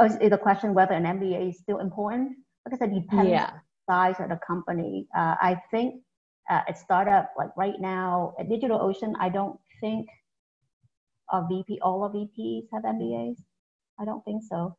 [0.01, 2.33] Oh, is the question whether an MBA is still important?
[2.67, 3.45] Like I said, depends yeah.
[3.45, 5.07] on the size of the company.
[5.17, 6.03] Uh, I think
[6.51, 10.09] uh, a startup like right now at DigitalOcean, I don't think
[11.31, 13.37] of VP, all of VPs have MBAs?
[13.99, 14.77] I don't think so.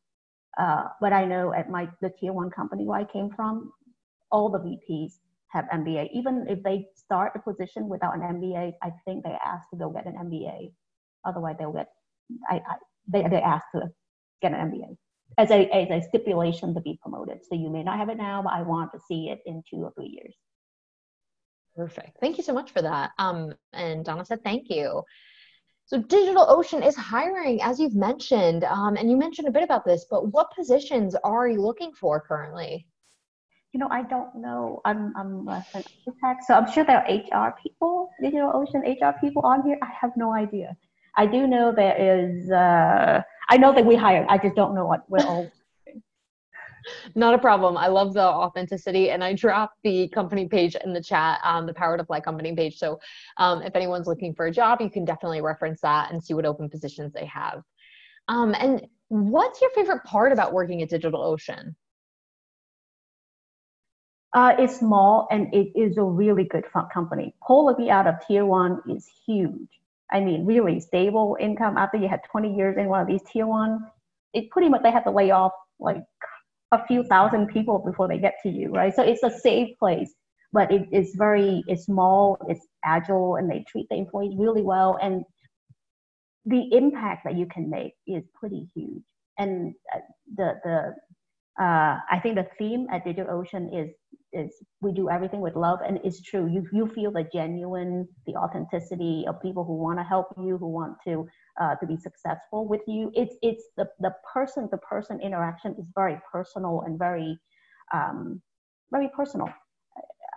[0.57, 3.71] Uh, but I know at my the tier one company where I came from,
[4.31, 5.13] all the VPs
[5.49, 6.09] have MBA.
[6.13, 9.89] Even if they start a position without an MBA, I think they ask to go
[9.89, 10.71] get an MBA.
[11.25, 11.89] Otherwise, they'll get
[12.49, 12.75] I, I
[13.07, 13.89] they they ask to
[14.41, 14.97] get an MBA
[15.37, 17.39] as a as a stipulation to be promoted.
[17.47, 19.77] So you may not have it now, but I want to see it in two
[19.77, 20.35] or three years.
[21.75, 22.17] Perfect.
[22.19, 23.11] Thank you so much for that.
[23.17, 25.03] Um, and Donna said thank you.
[25.85, 30.05] So DigitalOcean is hiring, as you've mentioned, um, and you mentioned a bit about this,
[30.09, 32.87] but what positions are you looking for currently?
[33.73, 34.81] You know, I don't know.
[34.85, 39.63] I'm, I'm an architect, so I'm sure there are HR people, DigitalOcean HR people on
[39.63, 39.77] here.
[39.81, 40.77] I have no idea.
[41.17, 44.85] I do know there is, uh, I know that we hire, I just don't know
[44.85, 45.51] what we're all
[47.15, 47.77] Not a problem.
[47.77, 51.73] I love the authenticity, and I dropped the company page in the chat, um, the
[51.73, 52.77] PowerToFly company page.
[52.77, 52.99] So,
[53.37, 56.45] um, if anyone's looking for a job, you can definitely reference that and see what
[56.45, 57.61] open positions they have.
[58.27, 61.75] Um, and what's your favorite part about working at DigitalOcean?
[64.33, 67.35] Uh, it's small and it is a really good company.
[67.45, 69.69] Pull me out of tier one is huge.
[70.11, 73.45] I mean, really stable income after you had 20 years in one of these tier
[73.45, 73.79] one.
[74.33, 76.03] It pretty much they have to lay off like
[76.73, 78.93] a few thousand people before they get to you, right?
[78.95, 80.13] So it's a safe place,
[80.51, 84.97] but it is very it's small, it's agile, and they treat the employees really well.
[85.01, 85.23] And
[86.45, 89.03] the impact that you can make is pretty huge.
[89.37, 89.99] And uh,
[90.35, 93.91] the the uh, I think the theme at DigitalOcean is
[94.33, 94.51] is
[94.81, 96.47] we do everything with love, and it's true.
[96.51, 100.69] You you feel the genuine, the authenticity of people who want to help you, who
[100.69, 101.27] want to
[101.59, 103.11] uh, to be successful with you.
[103.13, 107.37] It's it's the the person to person interaction is very personal and very
[107.93, 108.41] um,
[108.91, 109.49] very personal.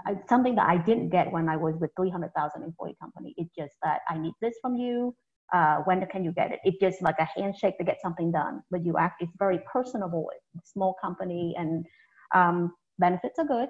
[0.07, 3.35] I, something that I didn't get when I was with 300,000 employee company.
[3.37, 5.17] It's just that I need this from you
[5.53, 6.61] uh, when can you get it?
[6.65, 8.63] It's just like a handshake to get something done.
[8.71, 11.85] But you act, it's very personable, it's small company, and
[12.35, 13.69] um, benefits are good.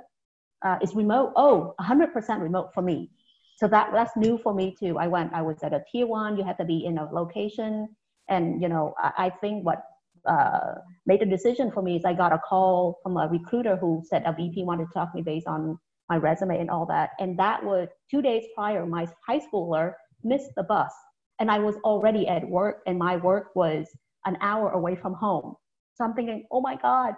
[0.64, 1.32] Uh, it's remote.
[1.36, 3.10] Oh, 100% remote for me.
[3.56, 4.98] So that that's new for me too.
[4.98, 5.32] I went.
[5.34, 6.36] I was at a tier one.
[6.38, 7.88] You have to be in a location,
[8.28, 9.82] and you know, I, I think what
[10.26, 10.76] uh,
[11.06, 14.24] made the decision for me is I got a call from a recruiter who said
[14.26, 15.78] a VP wanted to talk to me based on
[16.10, 17.10] my resume and all that.
[17.20, 18.86] And that was two days prior.
[18.86, 19.94] My high schooler
[20.24, 20.92] missed the bus
[21.40, 23.88] and I was already at work and my work was
[24.26, 25.56] an hour away from home.
[25.94, 27.14] So I'm thinking, oh my God,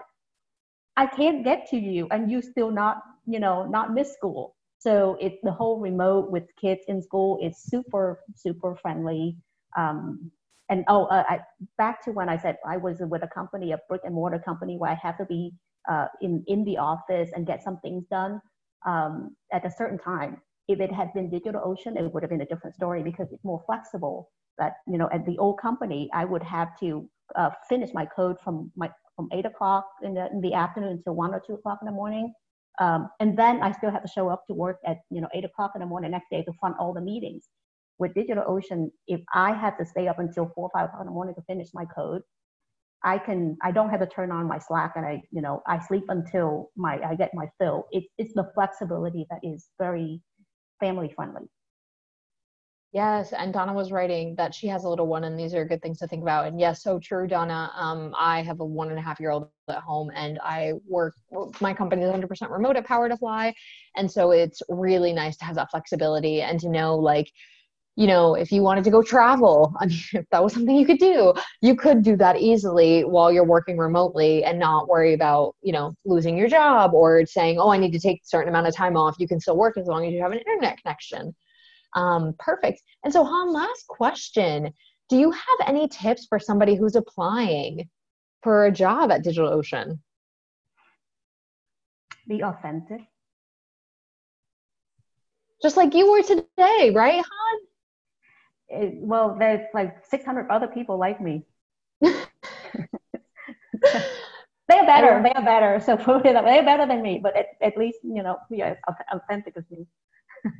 [0.97, 4.57] I can't get to you and you still not, you know, not miss school.
[4.79, 9.37] So it the whole remote with kids in school is super, super friendly.
[9.76, 10.31] Um,
[10.70, 11.41] and oh, uh, I,
[11.79, 14.76] back to when I said I was with a company, a brick and mortar company,
[14.76, 15.53] where I have to be
[15.91, 18.41] uh, in in the office and get some things done
[18.87, 22.47] um, at a certain time if it had been DigitalOcean, it would have been a
[22.47, 24.31] different story because it's more flexible.
[24.59, 28.37] But you know, at the old company, I would have to uh, finish my code
[28.45, 31.79] from my from eight o'clock in the in the afternoon until one or two o'clock
[31.83, 32.33] in the morning,
[32.81, 35.45] um, and then I still have to show up to work at you know eight
[35.45, 37.49] o'clock in the morning next day to fund all the meetings.
[37.99, 41.12] With DigitalOcean, if I had to stay up until four or five o'clock in the
[41.12, 42.22] morning to finish my code,
[43.05, 45.81] I can I don't have to turn on my Slack and I you know I
[45.81, 47.87] sleep until my I get my fill.
[47.91, 50.22] It's it's the flexibility that is very
[50.81, 51.49] family friendly.
[52.93, 55.82] Yes, and Donna was writing that she has a little one, and these are good
[55.82, 56.47] things to think about.
[56.47, 57.70] And yes, so true, Donna.
[57.76, 61.14] Um, I have a one and a half year old at home, and I work.
[61.61, 63.53] My company is 100% remote at PowerToFly,
[63.97, 67.30] and so it's really nice to have that flexibility and to know, like,
[67.97, 70.86] you know, if you wanted to go travel, I mean, if that was something you
[70.86, 75.57] could do, you could do that easily while you're working remotely and not worry about,
[75.62, 78.68] you know, losing your job or saying, oh, I need to take a certain amount
[78.68, 79.16] of time off.
[79.18, 81.34] You can still work as long as you have an internet connection.
[81.95, 82.82] Um, perfect.
[83.05, 84.72] And so, Han, last question
[85.09, 87.89] Do you have any tips for somebody who's applying
[88.43, 89.99] for a job at DigitalOcean?
[92.28, 93.01] Be authentic.
[95.62, 97.61] Just like you were today, right, Han?
[98.68, 101.45] it, well, there's like 600 other people like me.
[102.01, 102.16] they're
[104.68, 105.22] better.
[105.22, 105.80] They're better.
[105.84, 108.74] So they're better than me, but at, at least you know, yeah,
[109.11, 109.86] authentic as me.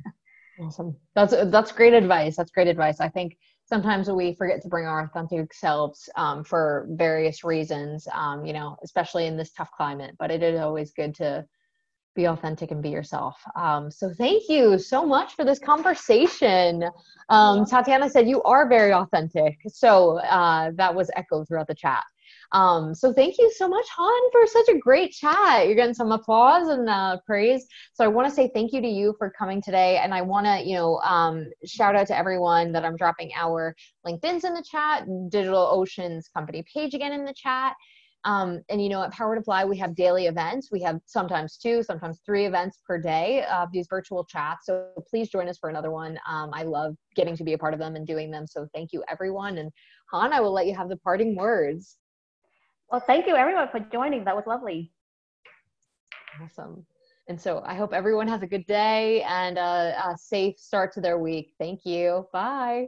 [0.61, 0.95] awesome.
[1.15, 2.35] That's that's great advice.
[2.35, 2.99] That's great advice.
[2.99, 8.07] I think sometimes we forget to bring our authentic selves um, for various reasons.
[8.13, 10.15] Um, you know, especially in this tough climate.
[10.19, 11.45] But it is always good to
[12.15, 13.37] be authentic and be yourself.
[13.55, 16.83] Um, so thank you so much for this conversation.
[17.29, 19.57] Um, Tatiana said you are very authentic.
[19.67, 22.03] So uh, that was echoed throughout the chat.
[22.51, 25.67] Um, so thank you so much, Han, for such a great chat.
[25.67, 27.67] You're getting some applause and uh, praise.
[27.93, 30.47] So I want to say thank you to you for coming today, and I want
[30.47, 33.75] to, you know, um, shout out to everyone that I'm dropping our
[34.05, 37.75] LinkedIn's in the chat, DigitalOcean's company page again in the chat.
[38.25, 40.69] Um, and you know, at PowerToFly, we have daily events.
[40.71, 44.65] We have sometimes two, sometimes three events per day of these virtual chats.
[44.65, 46.19] So please join us for another one.
[46.27, 48.45] Um, I love getting to be a part of them and doing them.
[48.45, 49.57] So thank you, everyone.
[49.57, 49.71] And
[50.11, 51.97] Han, I will let you have the parting words.
[52.91, 54.23] Well, thank you, everyone, for joining.
[54.25, 54.91] That was lovely.
[56.41, 56.85] Awesome.
[57.27, 61.01] And so I hope everyone has a good day and a, a safe start to
[61.01, 61.53] their week.
[61.59, 62.27] Thank you.
[62.33, 62.87] Bye.